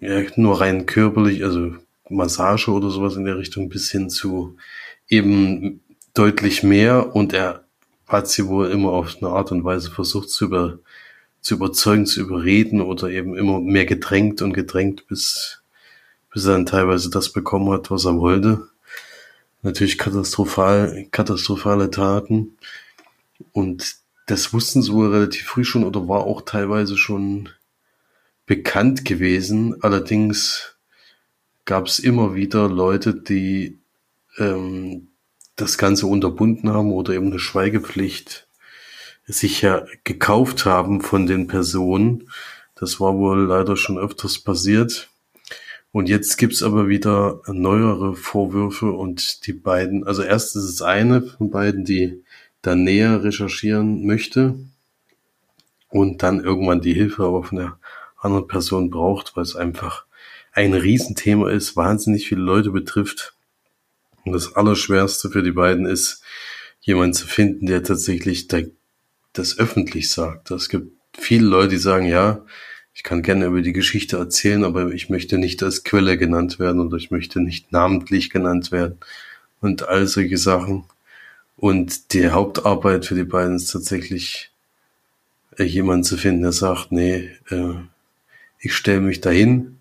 ja, 0.00 0.22
nur 0.36 0.60
rein 0.60 0.86
körperlich, 0.86 1.44
also 1.44 1.74
Massage 2.08 2.70
oder 2.70 2.90
sowas 2.90 3.16
in 3.16 3.24
der 3.24 3.38
Richtung 3.38 3.68
bis 3.68 3.90
hin 3.90 4.10
zu 4.10 4.56
eben 5.08 5.80
deutlich 6.14 6.62
mehr 6.62 7.14
und 7.14 7.32
er 7.32 7.64
hat 8.06 8.28
sie 8.28 8.46
wohl 8.46 8.70
immer 8.70 8.90
auf 8.90 9.16
eine 9.20 9.30
Art 9.30 9.52
und 9.52 9.64
Weise 9.64 9.90
versucht 9.90 10.30
zu, 10.30 10.44
über, 10.46 10.78
zu 11.40 11.54
überzeugen, 11.54 12.06
zu 12.06 12.20
überreden 12.20 12.80
oder 12.80 13.08
eben 13.08 13.34
immer 13.36 13.60
mehr 13.60 13.86
gedrängt 13.86 14.42
und 14.42 14.52
gedrängt, 14.52 15.06
bis, 15.08 15.62
bis 16.32 16.44
er 16.44 16.52
dann 16.52 16.66
teilweise 16.66 17.08
das 17.10 17.30
bekommen 17.30 17.72
hat, 17.72 17.90
was 17.90 18.04
er 18.04 18.18
wollte. 18.18 18.68
Natürlich 19.62 19.96
katastrophal, 19.96 21.06
katastrophale 21.10 21.90
Taten. 21.90 22.58
Und 23.52 23.96
das 24.26 24.52
wussten 24.52 24.82
sie 24.82 24.92
wohl 24.92 25.12
relativ 25.12 25.44
früh 25.44 25.64
schon 25.64 25.84
oder 25.84 26.08
war 26.08 26.24
auch 26.24 26.42
teilweise 26.42 26.96
schon 26.96 27.48
bekannt 28.46 29.04
gewesen. 29.04 29.82
Allerdings 29.82 30.76
gab 31.64 31.86
es 31.86 31.98
immer 31.98 32.34
wieder 32.34 32.68
Leute, 32.68 33.14
die 33.14 33.78
ähm, 34.38 35.08
das 35.56 35.78
Ganze 35.78 36.06
unterbunden 36.06 36.70
haben 36.70 36.92
oder 36.92 37.14
eben 37.14 37.26
eine 37.26 37.38
Schweigepflicht 37.38 38.48
sich 39.26 39.62
ja 39.62 39.86
gekauft 40.04 40.66
haben 40.66 41.00
von 41.00 41.26
den 41.26 41.46
Personen. 41.46 42.28
Das 42.74 43.00
war 43.00 43.16
wohl 43.16 43.46
leider 43.46 43.76
schon 43.76 43.98
öfters 43.98 44.38
passiert. 44.38 45.08
Und 45.92 46.08
jetzt 46.08 46.38
gibt's 46.38 46.62
aber 46.62 46.88
wieder 46.88 47.42
neuere 47.46 48.16
Vorwürfe 48.16 48.90
und 48.90 49.46
die 49.46 49.52
beiden, 49.52 50.04
also 50.04 50.22
erst 50.22 50.56
ist 50.56 50.64
es 50.64 50.82
eine 50.82 51.20
von 51.20 51.50
beiden, 51.50 51.84
die 51.84 52.24
da 52.62 52.74
näher 52.74 53.22
recherchieren 53.22 54.06
möchte 54.06 54.54
und 55.88 56.22
dann 56.22 56.42
irgendwann 56.42 56.80
die 56.80 56.94
Hilfe 56.94 57.24
aber 57.24 57.44
von 57.44 57.58
der 57.58 57.78
anderen 58.18 58.46
Person 58.46 58.90
braucht, 58.90 59.36
weil 59.36 59.42
es 59.42 59.56
einfach 59.56 60.06
ein 60.52 60.74
Riesenthema 60.74 61.50
ist, 61.50 61.76
wahnsinnig 61.76 62.28
viele 62.28 62.42
Leute 62.42 62.70
betrifft. 62.70 63.34
Und 64.24 64.32
das 64.32 64.54
Allerschwerste 64.54 65.30
für 65.30 65.42
die 65.42 65.52
beiden 65.52 65.86
ist, 65.86 66.22
jemanden 66.80 67.14
zu 67.14 67.26
finden, 67.26 67.66
der 67.66 67.82
tatsächlich 67.82 68.48
das 69.32 69.58
öffentlich 69.58 70.10
sagt. 70.10 70.50
Es 70.50 70.68
gibt 70.68 70.92
viele 71.18 71.46
Leute, 71.46 71.70
die 71.70 71.78
sagen, 71.78 72.06
ja, 72.06 72.44
ich 72.94 73.02
kann 73.02 73.22
gerne 73.22 73.46
über 73.46 73.62
die 73.62 73.72
Geschichte 73.72 74.18
erzählen, 74.18 74.64
aber 74.64 74.92
ich 74.92 75.08
möchte 75.08 75.38
nicht 75.38 75.62
als 75.62 75.82
Quelle 75.82 76.18
genannt 76.18 76.58
werden 76.58 76.80
oder 76.80 76.96
ich 76.96 77.10
möchte 77.10 77.40
nicht 77.40 77.72
namentlich 77.72 78.30
genannt 78.30 78.70
werden 78.70 78.98
und 79.60 79.88
all 79.88 80.06
solche 80.06 80.38
Sachen. 80.38 80.84
Und 81.62 82.12
die 82.12 82.30
Hauptarbeit 82.30 83.06
für 83.06 83.14
die 83.14 83.22
beiden 83.22 83.54
ist 83.54 83.70
tatsächlich, 83.70 84.50
äh, 85.58 85.62
jemanden 85.62 86.02
zu 86.02 86.16
finden, 86.16 86.42
der 86.42 86.50
sagt, 86.50 86.90
nee, 86.90 87.30
äh, 87.50 87.74
ich 88.58 88.74
stelle 88.74 89.00
mich 89.00 89.20
dahin 89.20 89.78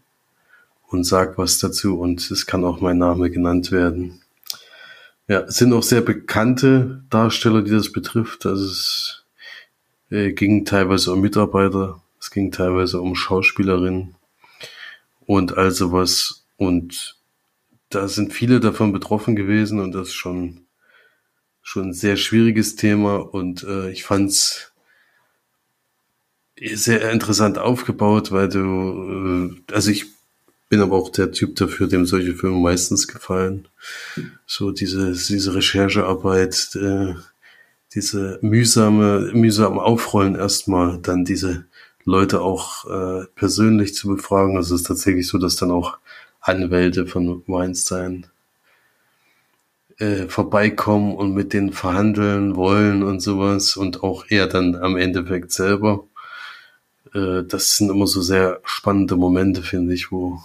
und 0.90 1.06
sag 1.06 1.40
was 1.40 1.58
dazu 1.58 2.00
und 2.00 2.30
es 2.30 2.46
kann 2.46 2.66
auch 2.66 2.82
mein 2.82 3.00
Name 3.00 3.32
genannt 3.32 3.72
werden. 3.72 4.22
Ja, 5.28 5.40
es 5.40 5.56
sind 5.56 5.74
auch 5.74 5.82
sehr 5.82 6.02
bekannte 6.02 7.04
Darsteller, 7.10 7.64
die 7.64 7.72
das 7.72 7.92
betrifft. 7.92 8.46
Also 8.46 8.64
es 8.64 9.24
äh, 10.12 10.34
ging 10.34 10.66
teilweise 10.66 11.12
um 11.12 11.22
Mitarbeiter, 11.22 12.00
es 12.20 12.30
ging 12.30 12.52
teilweise 12.52 13.02
um 13.02 13.16
Schauspielerinnen 13.16 14.14
und 15.26 15.58
all 15.58 15.72
sowas. 15.72 16.46
Und 16.58 17.18
da 17.90 18.08
sind 18.08 18.34
viele 18.34 18.60
davon 18.60 18.94
betroffen 18.94 19.36
gewesen 19.36 19.80
und 19.80 19.94
das 19.94 20.14
schon, 20.14 20.68
schon 21.72 21.90
ein 21.90 21.94
sehr 21.94 22.18
schwieriges 22.18 22.76
Thema. 22.76 23.16
Und 23.16 23.64
äh, 23.64 23.92
ich 23.92 24.04
fand's 24.04 24.74
sehr 26.60 27.10
interessant 27.12 27.58
aufgebaut, 27.58 28.32
weil 28.32 28.50
du, 28.50 29.50
äh, 29.70 29.74
also 29.74 29.90
ich 29.90 30.08
bin 30.68 30.82
aber 30.82 30.98
auch 30.98 31.10
der 31.10 31.32
Typ 31.32 31.56
dafür, 31.56 31.88
dem 31.88 32.06
solche 32.06 32.36
Filme 32.36 32.58
meistens 32.58 33.08
gefallen. 33.08 33.70
So 34.46 34.72
diese, 34.72 35.14
diese 35.14 35.56
Recherchearbeit, 35.56 36.76
äh, 36.76 37.16
diese 37.94 38.40
mühsame, 38.42 39.32
mühsame 39.34 39.82
Aufrollen 39.82 40.36
erstmal, 40.36 40.98
dann 40.98 41.24
diese 41.24 41.66
Leute 42.04 42.42
auch 42.42 42.86
äh, 42.90 43.26
persönlich 43.36 43.96
zu 43.96 44.10
befragen. 44.10 44.58
Also 44.58 44.76
es 44.76 44.82
ist 44.82 44.88
tatsächlich 44.88 45.28
so, 45.28 45.38
dass 45.38 45.56
dann 45.56 45.72
auch 45.72 46.00
Anwälte 46.42 47.08
von 47.08 47.44
Weinstein 47.48 48.28
äh, 50.00 50.28
vorbeikommen 50.28 51.16
und 51.16 51.34
mit 51.34 51.54
denen 51.54 51.74
verhandeln 51.74 52.56
wollen 52.56 53.04
und 53.04 53.22
sowas 53.22 53.78
und 53.78 54.04
auch 54.04 54.26
er 54.30 54.48
dann 54.48 54.76
am 54.76 54.98
Endeffekt 54.98 55.52
selber. 55.52 56.06
Äh, 57.14 57.44
das 57.44 57.78
sind 57.78 57.90
immer 57.90 58.08
so 58.08 58.22
sehr 58.22 58.60
spannende 58.64 59.16
Momente, 59.16 59.64
finde 59.64 59.94
ich, 59.94 60.12
wo 60.12 60.42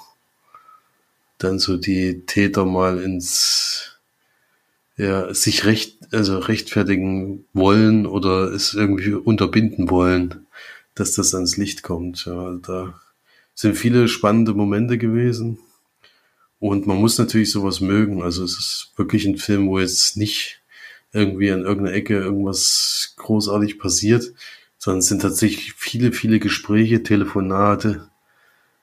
dann 1.38 1.59
so 1.59 1.76
die 1.76 2.22
Täter 2.26 2.64
mal 2.64 2.98
ins 2.98 3.96
ja, 4.96 5.32
sich 5.35 5.66
recht, 5.66 5.98
also 6.12 6.38
rechtfertigen 6.38 7.44
wollen 7.52 8.06
oder 8.06 8.52
es 8.52 8.72
irgendwie 8.72 9.12
unterbinden 9.12 9.90
wollen, 9.90 10.46
dass 10.94 11.12
das 11.12 11.35
ans 11.35 11.56
Licht 11.59 11.82
kommt. 11.82 12.24
Ja, 12.24 12.54
da 12.66 13.00
sind 13.54 13.76
viele 13.76 14.09
spannende 14.09 14.54
Momente 14.54 14.96
gewesen. 14.96 15.59
Und 16.68 16.87
man 16.87 16.98
muss 16.98 17.18
natürlich 17.18 17.50
sowas 17.50 17.81
mögen. 17.81 18.22
Also 18.22 18.44
es 18.44 18.52
ist 18.52 18.92
wirklich 18.96 19.26
ein 19.26 19.37
Film, 19.37 19.68
wo 19.68 19.79
jetzt 19.79 20.16
nicht 20.16 20.61
irgendwie 21.12 21.50
an 21.50 21.62
irgendeiner 21.62 21.96
Ecke 21.96 22.14
irgendwas 22.14 23.14
großartig 23.16 23.79
passiert, 23.79 24.33
sondern 24.79 24.98
es 24.98 25.09
sind 25.09 25.22
tatsächlich 25.22 25.72
viele, 25.74 26.12
viele 26.12 26.38
Gespräche, 26.38 27.02
Telefonate, 27.02 28.09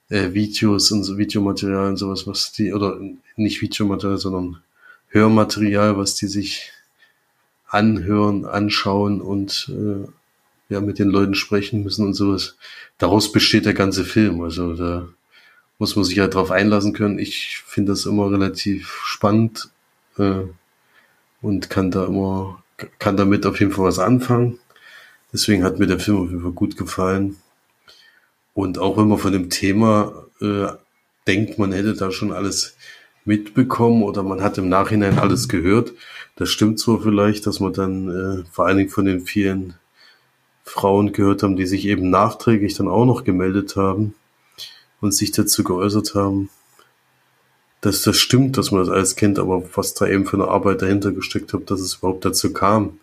äh, 0.09 0.33
Videos 0.33 0.91
und 0.91 1.03
so 1.03 1.17
Videomaterial 1.17 1.89
und 1.89 1.97
sowas, 1.97 2.25
was 2.27 2.51
die, 2.51 2.73
oder 2.73 2.99
nicht 3.35 3.61
Videomaterial, 3.61 4.17
sondern 4.17 4.61
Hörmaterial, 5.09 5.97
was 5.97 6.15
die 6.15 6.27
sich 6.27 6.71
anhören, 7.67 8.45
anschauen 8.45 9.21
und 9.21 9.71
äh, 9.71 10.07
ja 10.69 10.81
mit 10.81 10.99
den 10.99 11.09
Leuten 11.09 11.35
sprechen 11.35 11.83
müssen 11.83 12.05
und 12.05 12.13
sowas. 12.13 12.55
Daraus 12.97 13.31
besteht 13.31 13.65
der 13.65 13.73
ganze 13.73 14.05
Film. 14.05 14.41
Also 14.41 14.75
da 14.75 15.07
muss 15.83 15.97
man 15.97 16.05
sich 16.05 16.15
ja 16.15 16.29
drauf 16.29 16.49
einlassen 16.49 16.93
können. 16.93 17.19
Ich 17.19 17.61
finde 17.67 17.91
das 17.91 18.05
immer 18.05 18.31
relativ 18.31 19.01
spannend 19.03 19.67
äh, 20.17 20.43
und 21.41 21.69
kann 21.69 21.91
da 21.91 22.05
immer 22.05 22.63
kann 22.99 23.17
damit 23.17 23.45
auf 23.45 23.59
jeden 23.59 23.73
Fall 23.73 23.83
was 23.83 23.99
anfangen. 23.99 24.59
Deswegen 25.33 25.61
hat 25.61 25.79
mir 25.79 25.87
der 25.87 25.99
Film 25.99 26.19
auf 26.19 26.29
jeden 26.29 26.41
Fall 26.41 26.51
gut 26.51 26.77
gefallen. 26.77 27.35
Und 28.53 28.79
auch 28.79 28.95
wenn 28.95 29.09
man 29.09 29.17
von 29.17 29.33
dem 29.33 29.49
Thema 29.49 30.25
äh, 30.39 30.67
denkt, 31.27 31.59
man 31.59 31.73
hätte 31.73 31.95
da 31.95 32.11
schon 32.11 32.31
alles 32.31 32.77
mitbekommen 33.25 34.03
oder 34.03 34.23
man 34.23 34.41
hat 34.41 34.57
im 34.57 34.69
Nachhinein 34.69 35.19
alles 35.19 35.49
gehört, 35.49 35.91
das 36.37 36.49
stimmt 36.49 36.79
zwar 36.79 37.01
vielleicht, 37.01 37.45
dass 37.45 37.59
man 37.59 37.73
dann 37.73 38.07
äh, 38.07 38.43
vor 38.49 38.67
allen 38.67 38.77
Dingen 38.77 38.89
von 38.89 39.03
den 39.03 39.19
vielen 39.25 39.73
Frauen 40.63 41.11
gehört 41.11 41.43
haben, 41.43 41.57
die 41.57 41.65
sich 41.65 41.85
eben 41.87 42.09
nachträglich 42.09 42.73
dann 42.75 42.87
auch 42.87 43.03
noch 43.03 43.25
gemeldet 43.25 43.75
haben 43.75 44.15
und 45.03 45.13
sich 45.13 45.31
dazu 45.31 45.63
geäußert 45.63 46.15
haben, 46.15 46.49
dass 47.81 48.01
das 48.03 48.17
stimmt, 48.17 48.57
dass 48.57 48.71
man 48.71 48.81
das 48.81 48.89
alles 48.89 49.15
kennt, 49.17 49.37
aber 49.37 49.63
was 49.75 49.93
da 49.93 50.07
eben 50.07 50.25
für 50.25 50.37
eine 50.37 50.47
Arbeit 50.47 50.81
dahinter 50.81 51.11
gesteckt 51.11 51.53
hat, 51.53 51.69
dass 51.69 51.81
es 51.81 51.95
überhaupt 51.95 52.23
dazu 52.23 52.53
kam 52.53 52.99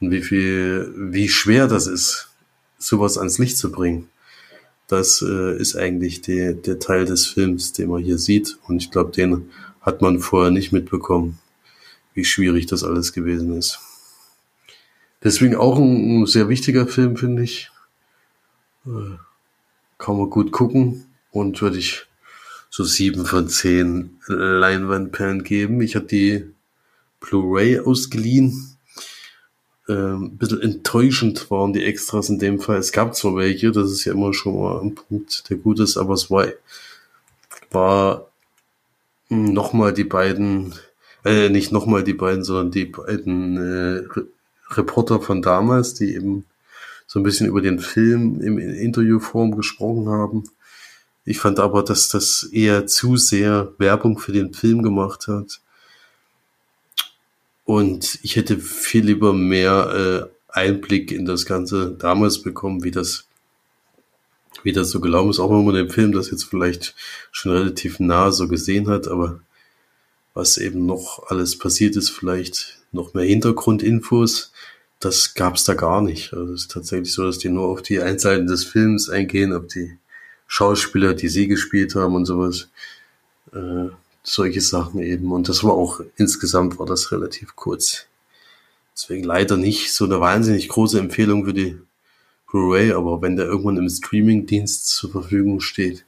und 0.00 0.12
wie 0.12 0.22
viel, 0.22 0.94
wie 0.96 1.28
schwer 1.28 1.66
das 1.66 1.88
ist, 1.88 2.30
sowas 2.78 3.18
ans 3.18 3.38
Licht 3.38 3.58
zu 3.58 3.72
bringen. 3.72 4.08
Das 4.86 5.22
äh, 5.22 5.56
ist 5.58 5.74
eigentlich 5.74 6.20
der, 6.20 6.52
der 6.52 6.78
Teil 6.78 7.06
des 7.06 7.26
Films, 7.26 7.72
den 7.72 7.88
man 7.88 8.02
hier 8.02 8.18
sieht. 8.18 8.58
Und 8.68 8.76
ich 8.76 8.90
glaube, 8.90 9.10
den 9.10 9.50
hat 9.80 10.02
man 10.02 10.20
vorher 10.20 10.52
nicht 10.52 10.72
mitbekommen, 10.72 11.38
wie 12.12 12.24
schwierig 12.24 12.66
das 12.66 12.84
alles 12.84 13.12
gewesen 13.12 13.56
ist. 13.56 13.80
Deswegen 15.24 15.56
auch 15.56 15.78
ein, 15.78 16.22
ein 16.22 16.26
sehr 16.26 16.48
wichtiger 16.48 16.86
Film, 16.86 17.16
finde 17.16 17.42
ich. 17.42 17.70
Äh, 18.86 19.16
kann 19.98 20.18
man 20.18 20.28
gut 20.28 20.52
gucken 20.52 21.06
und 21.34 21.60
würde 21.60 21.78
ich 21.78 22.06
so 22.70 22.84
sieben 22.84 23.26
von 23.26 23.48
zehn 23.48 24.18
Leinwandperlen 24.26 25.44
geben. 25.44 25.80
Ich 25.82 25.96
habe 25.96 26.06
die 26.06 26.44
Blu-ray 27.20 27.80
ausgeliehen 27.80 28.74
ähm, 29.88 30.24
ein 30.24 30.38
bisschen 30.38 30.62
enttäuschend 30.62 31.50
waren 31.50 31.74
die 31.74 31.84
Extras 31.84 32.30
in 32.30 32.38
dem 32.38 32.58
Fall. 32.58 32.78
Es 32.78 32.92
gab 32.92 33.14
zwar 33.14 33.36
welche, 33.36 33.70
das 33.70 33.90
ist 33.90 34.04
ja 34.04 34.12
immer 34.12 34.32
schon 34.32 34.58
mal 34.58 34.80
ein 34.80 34.94
Punkt, 34.94 35.48
der 35.50 35.58
gut 35.58 35.78
ist, 35.80 35.98
aber 35.98 36.14
es 36.14 36.30
war, 36.30 36.46
war 37.70 38.30
nochmal 39.28 39.92
die 39.92 40.04
beiden, 40.04 40.74
äh, 41.24 41.50
nicht 41.50 41.70
nochmal 41.70 42.02
die 42.02 42.14
beiden, 42.14 42.44
sondern 42.44 42.70
die 42.70 42.86
beiden 42.86 43.56
äh, 43.58 44.02
Reporter 44.70 45.20
von 45.20 45.42
damals, 45.42 45.94
die 45.94 46.14
eben 46.14 46.46
so 47.06 47.20
ein 47.20 47.22
bisschen 47.22 47.46
über 47.46 47.60
den 47.60 47.78
Film 47.78 48.40
im 48.40 48.58
Interviewform 48.58 49.54
gesprochen 49.54 50.08
haben. 50.08 50.44
Ich 51.24 51.38
fand 51.38 51.58
aber, 51.58 51.82
dass 51.82 52.08
das 52.08 52.42
eher 52.52 52.86
zu 52.86 53.16
sehr 53.16 53.72
Werbung 53.78 54.18
für 54.18 54.32
den 54.32 54.52
Film 54.52 54.82
gemacht 54.82 55.26
hat. 55.26 55.60
Und 57.64 58.18
ich 58.22 58.36
hätte 58.36 58.58
viel 58.58 59.06
lieber 59.06 59.32
mehr 59.32 60.28
äh, 60.28 60.34
Einblick 60.48 61.10
in 61.12 61.24
das 61.24 61.46
Ganze 61.46 61.92
damals 61.92 62.42
bekommen, 62.42 62.84
wie 62.84 62.90
das, 62.90 63.24
wie 64.62 64.72
das 64.72 64.90
so 64.90 65.00
gelaufen 65.00 65.30
ist, 65.30 65.40
auch 65.40 65.50
wenn 65.50 65.64
man 65.64 65.74
den 65.74 65.90
Film 65.90 66.12
das 66.12 66.30
jetzt 66.30 66.44
vielleicht 66.44 66.94
schon 67.32 67.52
relativ 67.52 68.00
nah 68.00 68.30
so 68.30 68.46
gesehen 68.46 68.88
hat, 68.88 69.08
aber 69.08 69.40
was 70.34 70.58
eben 70.58 70.84
noch 70.84 71.30
alles 71.30 71.58
passiert 71.58 71.96
ist, 71.96 72.10
vielleicht 72.10 72.78
noch 72.92 73.14
mehr 73.14 73.24
Hintergrundinfos, 73.24 74.52
das 75.00 75.34
gab's 75.34 75.64
da 75.64 75.74
gar 75.74 76.02
nicht. 76.02 76.34
Also 76.34 76.52
es 76.52 76.62
ist 76.62 76.70
tatsächlich 76.70 77.12
so, 77.12 77.24
dass 77.24 77.38
die 77.38 77.48
nur 77.48 77.68
auf 77.68 77.82
die 77.82 78.00
Einseiten 78.00 78.46
des 78.46 78.64
Films 78.64 79.08
eingehen, 79.08 79.52
auf 79.52 79.66
die 79.66 79.96
Schauspieler, 80.54 81.14
die 81.14 81.26
sie 81.26 81.48
gespielt 81.48 81.96
haben 81.96 82.14
und 82.14 82.26
sowas. 82.26 82.68
Äh, 83.52 83.88
solche 84.22 84.60
Sachen 84.60 85.00
eben. 85.00 85.32
Und 85.32 85.48
das 85.48 85.64
war 85.64 85.72
auch, 85.72 86.00
insgesamt 86.16 86.78
war 86.78 86.86
das 86.86 87.10
relativ 87.10 87.56
kurz. 87.56 88.06
Deswegen 88.94 89.24
leider 89.24 89.56
nicht 89.56 89.92
so 89.92 90.04
eine 90.04 90.20
wahnsinnig 90.20 90.68
große 90.68 91.00
Empfehlung 91.00 91.44
für 91.44 91.54
die 91.54 91.76
Blu-ray, 92.48 92.92
aber 92.92 93.20
wenn 93.20 93.34
der 93.34 93.46
irgendwann 93.46 93.78
im 93.78 93.88
Streaming-Dienst 93.88 94.86
zur 94.86 95.10
Verfügung 95.10 95.58
steht, 95.58 96.04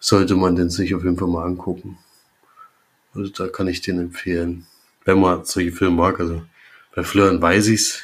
sollte 0.00 0.34
man 0.34 0.56
den 0.56 0.70
sich 0.70 0.92
auf 0.92 1.04
jeden 1.04 1.16
Fall 1.16 1.28
mal 1.28 1.46
angucken. 1.46 1.96
Also 3.14 3.30
da 3.30 3.46
kann 3.46 3.68
ich 3.68 3.80
den 3.80 4.00
empfehlen, 4.00 4.66
wenn 5.04 5.20
man 5.20 5.44
solche 5.44 5.70
Filme 5.70 5.94
mag. 5.94 6.18
Also 6.18 6.42
bei 6.96 7.04
Florian 7.04 7.40
weiß 7.40 7.68
ich's, 7.68 8.02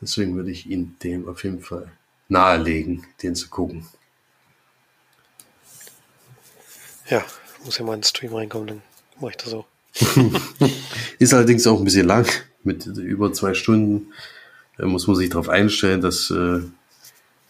deswegen 0.00 0.36
würde 0.36 0.50
ich 0.50 0.70
ihn 0.70 0.96
dem 1.02 1.28
auf 1.28 1.44
jeden 1.44 1.60
Fall 1.60 1.92
nahelegen, 2.28 3.04
den 3.22 3.34
zu 3.34 3.50
gucken. 3.50 3.86
Ja, 7.12 7.22
muss 7.66 7.76
ja 7.76 7.84
mal 7.84 7.92
in 7.92 8.00
den 8.00 8.04
Stream 8.04 8.32
reinkommen, 8.32 8.68
dann 8.68 8.82
mache 9.20 9.32
ich 9.32 9.36
das 9.36 9.50
so. 9.50 9.66
Ist 11.18 11.34
allerdings 11.34 11.66
auch 11.66 11.78
ein 11.78 11.84
bisschen 11.84 12.06
lang, 12.06 12.26
mit 12.64 12.86
über 12.86 13.34
zwei 13.34 13.52
Stunden. 13.52 14.14
Da 14.78 14.86
muss 14.86 15.06
man 15.06 15.16
sich 15.16 15.28
darauf 15.28 15.50
einstellen, 15.50 16.00
dass 16.00 16.30
äh, 16.30 16.60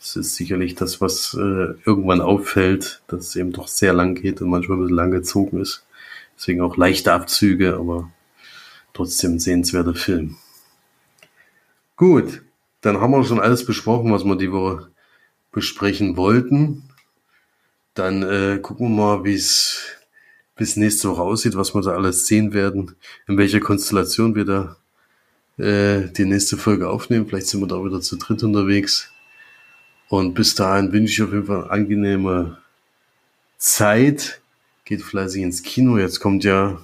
das 0.01 0.17
ist 0.17 0.35
sicherlich 0.35 0.75
das, 0.75 1.01
was 1.01 1.35
äh, 1.35 1.75
irgendwann 1.87 2.21
auffällt, 2.21 3.03
dass 3.07 3.29
es 3.29 3.37
eben 3.37 3.53
doch 3.53 3.69
sehr 3.69 3.93
lang 3.93 4.17
geht 4.17 4.43
und 4.43 4.51
manchmal 4.51 4.79
ein 4.79 4.81
bisschen 4.81 4.97
lang 4.97 5.13
gezogen 5.13 5.61
ist. 5.61 5.87
Deswegen 6.37 6.61
auch 6.61 6.77
leichte 6.77 7.13
Abzüge, 7.13 7.77
aber 7.77 8.11
trotzdem 8.95 9.39
sehenswerter 9.39 9.95
Film. 9.95 10.39
Gut, 11.95 12.43
dann 12.81 13.01
haben 13.01 13.13
wir 13.13 13.23
schon 13.23 13.39
alles 13.39 13.65
besprochen, 13.65 14.11
was 14.11 14.25
wir 14.25 14.35
die 14.35 14.51
Woche 14.51 14.89
besprechen 15.53 16.17
wollten. 16.17 16.83
Dann 17.95 18.23
äh, 18.23 18.59
gucken 18.61 18.89
wir 18.89 18.97
mal, 18.97 19.25
wie 19.25 19.35
es 19.35 19.83
bis 20.57 20.77
nächste 20.77 21.11
Woche 21.11 21.23
aussieht, 21.23 21.57
was 21.57 21.75
wir 21.75 21.83
da 21.83 21.93
alles 21.93 22.27
sehen 22.27 22.53
werden, 22.53 22.97
in 23.27 23.37
welcher 23.37 23.61
Konstellation 23.61 24.35
wir 24.35 24.45
da 24.45 24.77
äh, 25.59 26.11
die 26.13 26.25
nächste 26.25 26.57
Folge 26.57 26.89
aufnehmen. 26.89 27.27
Vielleicht 27.27 27.49
sind 27.49 27.61
wir 27.61 27.67
da 27.67 27.85
wieder 27.85 28.01
zu 28.01 28.17
dritt 28.17 28.43
unterwegs. 28.43 29.11
Und 30.09 30.35
bis 30.35 30.55
dahin 30.55 30.93
wünsche 30.93 31.13
ich 31.13 31.23
auf 31.23 31.33
jeden 31.33 31.47
Fall 31.47 31.63
eine 31.63 31.71
angenehme 31.71 32.59
Zeit. 33.59 34.41
Geht 34.85 35.03
fleißig 35.03 35.43
ins 35.43 35.63
Kino. 35.63 35.99
Jetzt 35.99 36.21
kommt 36.21 36.45
ja 36.45 36.81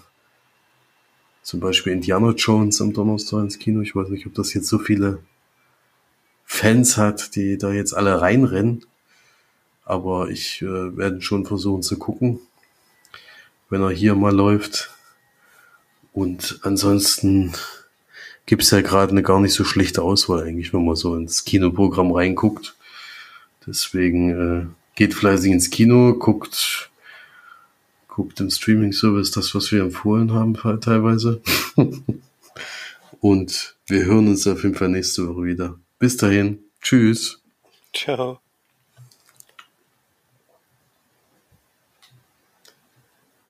zum 1.43 1.61
Beispiel 1.61 1.93
Indiana 1.93 2.31
Jones 2.31 2.81
am 2.81 2.93
Donnerstag 2.93 3.41
ins 3.41 3.59
Kino. 3.59 3.81
Ich 3.81 3.95
weiß 3.95 4.09
nicht, 4.09 4.27
ob 4.27 4.35
das 4.35 4.55
jetzt 4.55 4.69
so 4.69 4.79
viele 4.79 5.23
Fans 6.45 6.97
hat, 6.97 7.35
die 7.37 7.59
da 7.59 7.73
jetzt 7.73 7.95
alle 7.95 8.21
reinrennen. 8.21 8.85
Aber 9.89 10.28
ich 10.28 10.61
äh, 10.61 10.97
werde 10.99 11.22
schon 11.22 11.47
versuchen 11.47 11.82
zu 11.82 11.99
gucken, 11.99 12.41
wenn 13.70 13.80
er 13.80 13.89
hier 13.89 14.14
mal 14.14 14.34
läuft. 14.34 14.91
Und 16.12 16.61
ansonsten 16.62 17.55
gibt's 18.45 18.70
ja 18.70 18.82
gerade 18.82 19.12
eine 19.12 19.22
gar 19.22 19.41
nicht 19.41 19.55
so 19.55 19.64
schlechte 19.64 20.03
Auswahl 20.03 20.43
eigentlich, 20.43 20.74
wenn 20.74 20.84
man 20.84 20.95
so 20.95 21.16
ins 21.16 21.45
Kinoprogramm 21.45 22.12
reinguckt. 22.12 22.76
Deswegen 23.66 24.30
äh, 24.30 24.66
geht 24.95 25.14
fleißig 25.14 25.53
ins 25.53 25.70
Kino, 25.70 26.12
guckt, 26.12 26.91
guckt 28.09 28.41
im 28.41 28.51
Streaming-Service 28.51 29.30
das, 29.30 29.55
was 29.55 29.72
wir 29.72 29.80
empfohlen 29.80 30.34
haben, 30.34 30.53
teilweise. 30.82 31.41
Und 33.20 33.74
wir 33.86 34.05
hören 34.05 34.28
uns 34.28 34.47
auf 34.47 34.62
jeden 34.64 34.74
Fall 34.74 34.91
nächste 34.91 35.26
Woche 35.26 35.45
wieder. 35.45 35.78
Bis 35.99 36.18
dahin. 36.18 36.59
Tschüss. 36.82 37.41
Ciao. 37.95 38.41